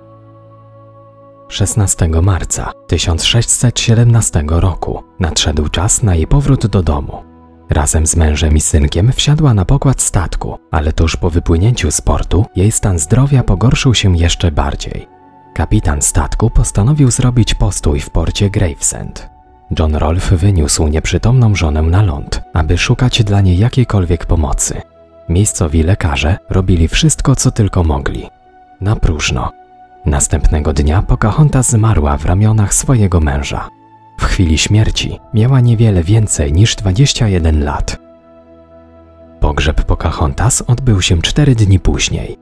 16 1.51 2.09
marca 2.23 2.73
1617 2.87 4.45
roku 4.49 5.03
nadszedł 5.21 5.69
czas 5.69 6.03
na 6.03 6.15
jej 6.15 6.27
powrót 6.27 6.67
do 6.67 6.83
domu. 6.83 7.23
Razem 7.71 8.07
z 8.07 8.17
mężem 8.17 8.57
i 8.57 8.61
synkiem 8.61 9.13
wsiadła 9.13 9.55
na 9.55 9.65
pokład 9.65 10.03
statku, 10.03 10.59
ale 10.71 10.93
tuż 10.93 11.17
po 11.17 11.31
wypłynięciu 11.31 11.91
z 11.91 12.01
portu 12.01 12.47
jej 12.57 12.73
stan 12.73 12.99
zdrowia 12.99 13.43
pogorszył 13.43 13.95
się 13.95 14.17
jeszcze 14.17 14.53
bardziej. 14.53 15.09
Kapitan 15.55 16.03
statku 16.03 16.51
postanowił 16.51 17.11
zrobić 17.11 17.55
postój 17.55 18.01
w 18.01 18.11
porcie 18.11 18.51
Gravesend. 18.51 19.29
John 19.79 19.95
Rolfe 19.95 20.37
wyniósł 20.37 20.89
nieprzytomną 20.89 21.55
żonę 21.55 21.83
na 21.83 22.03
ląd, 22.03 22.43
aby 22.53 22.79
szukać 22.79 23.25
dla 23.25 23.41
niej 23.41 23.59
jakiejkolwiek 23.59 24.27
pomocy. 24.27 24.81
Miejscowi 25.29 25.83
lekarze 25.83 26.39
robili 26.51 26.89
wszystko, 26.89 27.37
co 27.37 27.51
tylko 27.51 27.85
mogli. 27.85 28.29
Na 28.81 28.97
próżno. 28.97 29.61
Następnego 30.07 30.73
dnia 30.73 31.03
Pocahontas 31.03 31.71
zmarła 31.71 32.17
w 32.17 32.25
ramionach 32.25 32.75
swojego 32.75 33.21
męża. 33.21 33.69
W 34.19 34.25
chwili 34.25 34.59
śmierci 34.59 35.19
miała 35.35 35.61
niewiele 35.61 36.03
więcej 36.03 36.53
niż 36.53 36.77
21 36.77 37.65
lat. 37.65 37.99
Pogrzeb 39.41 39.85
Pocahontas 39.85 40.63
odbył 40.67 41.03
się 41.03 41.23
cztery 41.23 41.55
dni 41.55 41.81
później. 41.81 42.37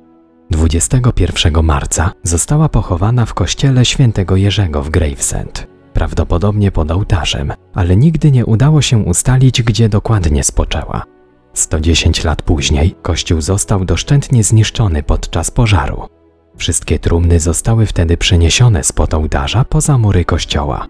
21 0.51 1.65
marca 1.65 2.13
została 2.23 2.69
pochowana 2.69 3.27
w 3.27 3.35
kościele 3.35 3.85
świętego 3.85 4.37
Jerzego 4.37 4.83
w 4.83 4.91
Gravesend, 4.91 5.67
prawdopodobnie 5.93 6.71
pod 6.71 6.91
ołtarzem, 6.91 7.53
ale 7.75 7.97
nigdy 7.97 8.31
nie 8.31 8.47
udało 8.47 8.83
się 8.83 8.99
ustalić, 8.99 9.63
gdzie 9.63 9.89
dokładnie 9.89 10.45
spoczęła. 10.45 11.03
110 11.55 12.25
lat 12.25 12.43
później 12.43 12.95
kościół 13.03 13.41
został 13.41 13.85
doszczętnie 13.85 14.45
zniszczony 14.45 15.03
podczas 15.03 15.51
pożaru. 15.51 16.18
Wszystkie 16.59 16.99
trumny 16.99 17.41
zostały 17.41 17.87
wtedy 17.87 18.17
przeniesione 18.17 18.85
spod 18.85 19.15
ołtarza 19.15 19.65
poza 19.65 19.99
mury 19.99 20.25
kościoła. 20.25 20.87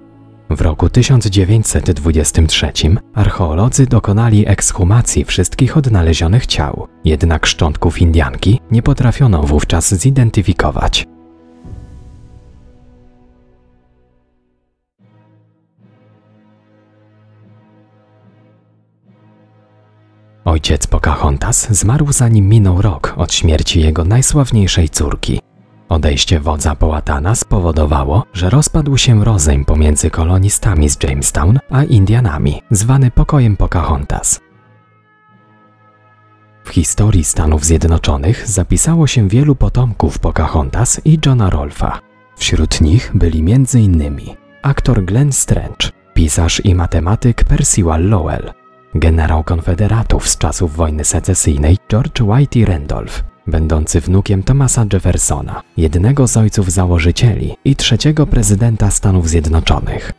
W 0.50 0.60
roku 0.60 0.88
1923 0.88 2.72
archeolodzy 3.14 3.86
dokonali 3.86 4.48
ekshumacji 4.48 5.24
wszystkich 5.24 5.76
odnalezionych 5.76 6.46
ciał, 6.46 6.88
jednak 7.04 7.46
szczątków 7.46 8.00
Indianki 8.00 8.60
nie 8.70 8.82
potrafiono 8.82 9.42
wówczas 9.42 9.94
zidentyfikować. 9.94 11.06
Ojciec 20.44 20.86
Pocahontas 20.86 21.72
zmarł 21.72 22.12
zanim 22.12 22.48
minął 22.48 22.82
rok 22.82 23.14
od 23.16 23.34
śmierci 23.34 23.80
jego 23.80 24.04
najsławniejszej 24.04 24.88
córki. 24.88 25.47
Odejście 25.88 26.40
wodza 26.40 26.74
Połatana 26.74 27.34
spowodowało, 27.34 28.24
że 28.32 28.50
rozpadł 28.50 28.96
się 28.96 29.24
rozejm 29.24 29.64
pomiędzy 29.64 30.10
kolonistami 30.10 30.90
z 30.90 31.02
Jamestown 31.02 31.58
a 31.70 31.84
Indianami, 31.84 32.62
zwany 32.70 33.10
pokojem 33.10 33.56
Pocahontas. 33.56 34.40
W 36.64 36.70
historii 36.70 37.24
Stanów 37.24 37.64
Zjednoczonych 37.64 38.48
zapisało 38.48 39.06
się 39.06 39.28
wielu 39.28 39.54
potomków 39.54 40.18
Pocahontas 40.18 41.00
i 41.04 41.18
Johna 41.26 41.50
Rolfa. 41.50 42.00
Wśród 42.36 42.80
nich 42.80 43.10
byli 43.14 43.52
m.in. 43.52 44.20
aktor 44.62 45.04
Glenn 45.04 45.32
Strange, 45.32 45.90
pisarz 46.14 46.64
i 46.64 46.74
matematyk 46.74 47.44
Percival 47.44 48.08
Lowell, 48.08 48.52
generał 48.94 49.44
konfederatów 49.44 50.28
z 50.28 50.38
czasów 50.38 50.76
wojny 50.76 51.04
secesyjnej 51.04 51.78
George 51.90 52.20
Whitey 52.20 52.64
Randolph, 52.64 53.24
będący 53.48 54.00
wnukiem 54.00 54.42
Thomasa 54.42 54.84
Jeffersona, 54.92 55.62
jednego 55.76 56.26
z 56.26 56.36
ojców 56.36 56.72
założycieli 56.72 57.56
i 57.64 57.76
trzeciego 57.76 58.26
prezydenta 58.26 58.90
Stanów 58.90 59.28
Zjednoczonych. 59.28 60.12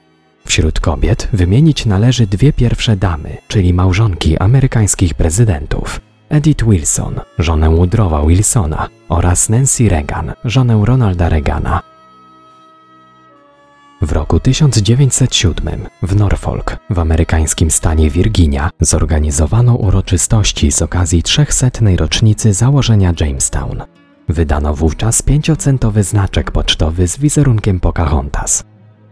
Wśród 0.46 0.80
kobiet 0.80 1.28
wymienić 1.34 1.86
należy 1.86 2.28
dwie 2.28 2.54
pierwsze 2.54 2.96
damy, 2.96 3.38
czyli 3.48 3.74
małżonki 3.74 4.38
amerykańskich 4.38 5.14
prezydentów. 5.14 6.02
Edith 6.30 6.66
Wilson, 6.66 7.20
żonę 7.40 7.70
Woodrowa 7.70 8.26
Wilsona 8.26 8.90
oraz 9.10 9.50
Nancy 9.50 9.90
Reagan, 9.90 10.34
żonę 10.46 10.82
Ronalda 10.86 11.30
Reagana. 11.30 11.82
W 14.02 14.12
roku 14.12 14.40
1907 14.40 15.88
w 16.04 16.16
Norfolk, 16.16 16.78
w 16.90 17.00
amerykańskim 17.00 17.72
stanie 17.72 18.10
Virginia, 18.10 18.70
zorganizowano 18.82 19.76
uroczystości 19.76 20.72
z 20.72 20.82
okazji 20.82 21.24
300. 21.24 21.68
rocznicy 21.98 22.54
założenia 22.54 23.14
Jamestown. 23.20 23.84
Wydano 24.30 24.74
wówczas 24.74 25.22
pięciocentowy 25.22 26.04
znaczek 26.04 26.52
pocztowy 26.52 27.08
z 27.08 27.18
wizerunkiem 27.18 27.80
Pocahontas. 27.80 28.64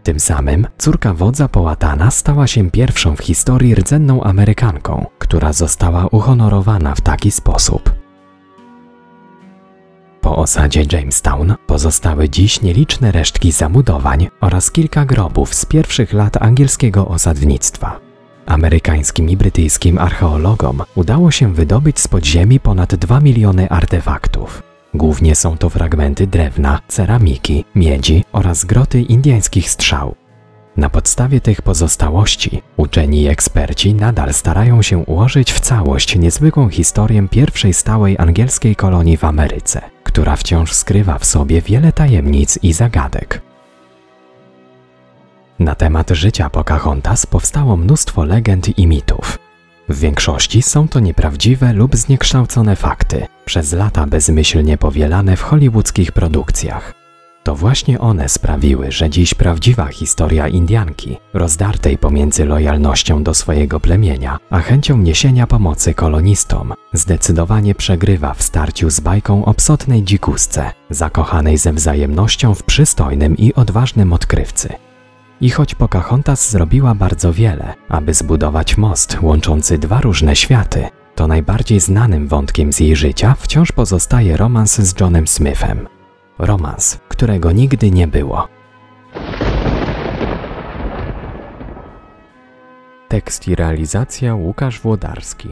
Tym 0.02 0.20
samym 0.20 0.66
córka 0.78 1.14
wodza 1.14 1.48
połatana 1.48 2.10
stała 2.10 2.46
się 2.46 2.70
pierwszą 2.70 3.16
w 3.16 3.20
historii 3.20 3.74
rdzenną 3.74 4.22
Amerykanką, 4.22 5.06
która 5.18 5.52
została 5.52 6.06
uhonorowana 6.06 6.94
w 6.94 7.00
taki 7.00 7.30
sposób. 7.30 7.97
Po 10.28 10.36
osadzie 10.36 10.84
Jamestown 10.92 11.54
pozostały 11.66 12.28
dziś 12.28 12.62
nieliczne 12.62 13.12
resztki 13.12 13.52
zabudowań 13.52 14.28
oraz 14.40 14.70
kilka 14.70 15.04
grobów 15.04 15.54
z 15.54 15.66
pierwszych 15.66 16.12
lat 16.12 16.42
angielskiego 16.42 17.08
osadnictwa. 17.08 18.00
Amerykańskim 18.46 19.30
i 19.30 19.36
brytyjskim 19.36 19.98
archeologom 19.98 20.82
udało 20.94 21.30
się 21.30 21.54
wydobyć 21.54 22.00
z 22.00 22.08
podziemi 22.08 22.60
ponad 22.60 22.94
2 22.94 23.20
miliony 23.20 23.70
artefaktów. 23.70 24.62
Głównie 24.94 25.34
są 25.34 25.58
to 25.58 25.70
fragmenty 25.70 26.26
drewna, 26.26 26.80
ceramiki, 26.88 27.64
miedzi 27.74 28.24
oraz 28.32 28.64
groty 28.64 29.02
indyjskich 29.02 29.70
strzał. 29.70 30.14
Na 30.78 30.90
podstawie 30.90 31.40
tych 31.40 31.62
pozostałości 31.62 32.62
uczeni 32.76 33.22
i 33.22 33.28
eksperci 33.28 33.94
nadal 33.94 34.34
starają 34.34 34.82
się 34.82 34.98
ułożyć 34.98 35.52
w 35.52 35.60
całość 35.60 36.16
niezwykłą 36.16 36.68
historię 36.68 37.28
pierwszej 37.28 37.74
stałej 37.74 38.18
angielskiej 38.18 38.76
kolonii 38.76 39.16
w 39.16 39.24
Ameryce, 39.24 39.80
która 40.04 40.36
wciąż 40.36 40.72
skrywa 40.72 41.18
w 41.18 41.24
sobie 41.24 41.62
wiele 41.62 41.92
tajemnic 41.92 42.58
i 42.62 42.72
zagadek. 42.72 43.40
Na 45.58 45.74
temat 45.74 46.10
życia 46.10 46.50
Pocahontas 46.50 47.26
powstało 47.26 47.76
mnóstwo 47.76 48.24
legend 48.24 48.78
i 48.78 48.86
mitów. 48.86 49.38
W 49.88 50.00
większości 50.00 50.62
są 50.62 50.88
to 50.88 51.00
nieprawdziwe 51.00 51.72
lub 51.72 51.96
zniekształcone 51.96 52.76
fakty, 52.76 53.26
przez 53.44 53.72
lata 53.72 54.06
bezmyślnie 54.06 54.78
powielane 54.78 55.36
w 55.36 55.42
hollywoodzkich 55.42 56.12
produkcjach. 56.12 56.97
To 57.48 57.54
właśnie 57.54 58.00
one 58.00 58.28
sprawiły, 58.28 58.92
że 58.92 59.10
dziś 59.10 59.34
prawdziwa 59.34 59.86
historia 59.86 60.48
Indianki, 60.48 61.16
rozdartej 61.34 61.98
pomiędzy 61.98 62.44
lojalnością 62.44 63.22
do 63.22 63.34
swojego 63.34 63.80
plemienia, 63.80 64.38
a 64.50 64.60
chęcią 64.60 64.98
niesienia 64.98 65.46
pomocy 65.46 65.94
kolonistom, 65.94 66.74
zdecydowanie 66.92 67.74
przegrywa 67.74 68.34
w 68.34 68.42
starciu 68.42 68.90
z 68.90 69.00
bajką 69.00 69.44
o 69.44 69.54
psotnej 69.54 70.02
dzikusce, 70.02 70.72
zakochanej 70.90 71.58
ze 71.58 71.72
wzajemnością 71.72 72.54
w 72.54 72.62
przystojnym 72.62 73.36
i 73.36 73.54
odważnym 73.54 74.12
odkrywcy. 74.12 74.68
I 75.40 75.50
choć 75.50 75.74
Pocahontas 75.74 76.50
zrobiła 76.50 76.94
bardzo 76.94 77.32
wiele, 77.32 77.74
aby 77.88 78.14
zbudować 78.14 78.76
most 78.76 79.18
łączący 79.22 79.78
dwa 79.78 80.00
różne 80.00 80.36
światy, 80.36 80.88
to 81.14 81.26
najbardziej 81.26 81.80
znanym 81.80 82.28
wątkiem 82.28 82.72
z 82.72 82.80
jej 82.80 82.96
życia 82.96 83.34
wciąż 83.38 83.72
pozostaje 83.72 84.36
romans 84.36 84.76
z 84.80 85.00
Johnem 85.00 85.28
Smithem. 85.28 85.97
Romans, 86.38 86.98
którego 87.08 87.52
nigdy 87.52 87.90
nie 87.90 88.06
było. 88.06 88.48
Tekst 93.08 93.48
i 93.48 93.54
realizacja 93.54 94.34
Łukasz 94.34 94.80
Włodarski. 94.80 95.48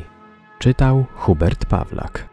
Czytał 0.58 1.04
Hubert 1.14 1.64
Pawlak. 1.64 2.28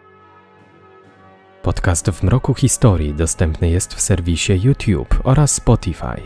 Podcast 1.63 2.09
w 2.09 2.23
mroku 2.23 2.53
historii 2.53 3.13
dostępny 3.13 3.69
jest 3.69 3.93
w 3.93 4.01
serwisie 4.01 4.53
YouTube 4.63 5.19
oraz 5.23 5.53
Spotify. 5.53 6.21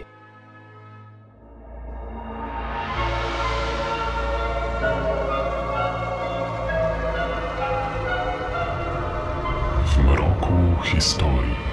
w 9.86 9.98
mroku 10.04 10.84
historii. 10.84 11.67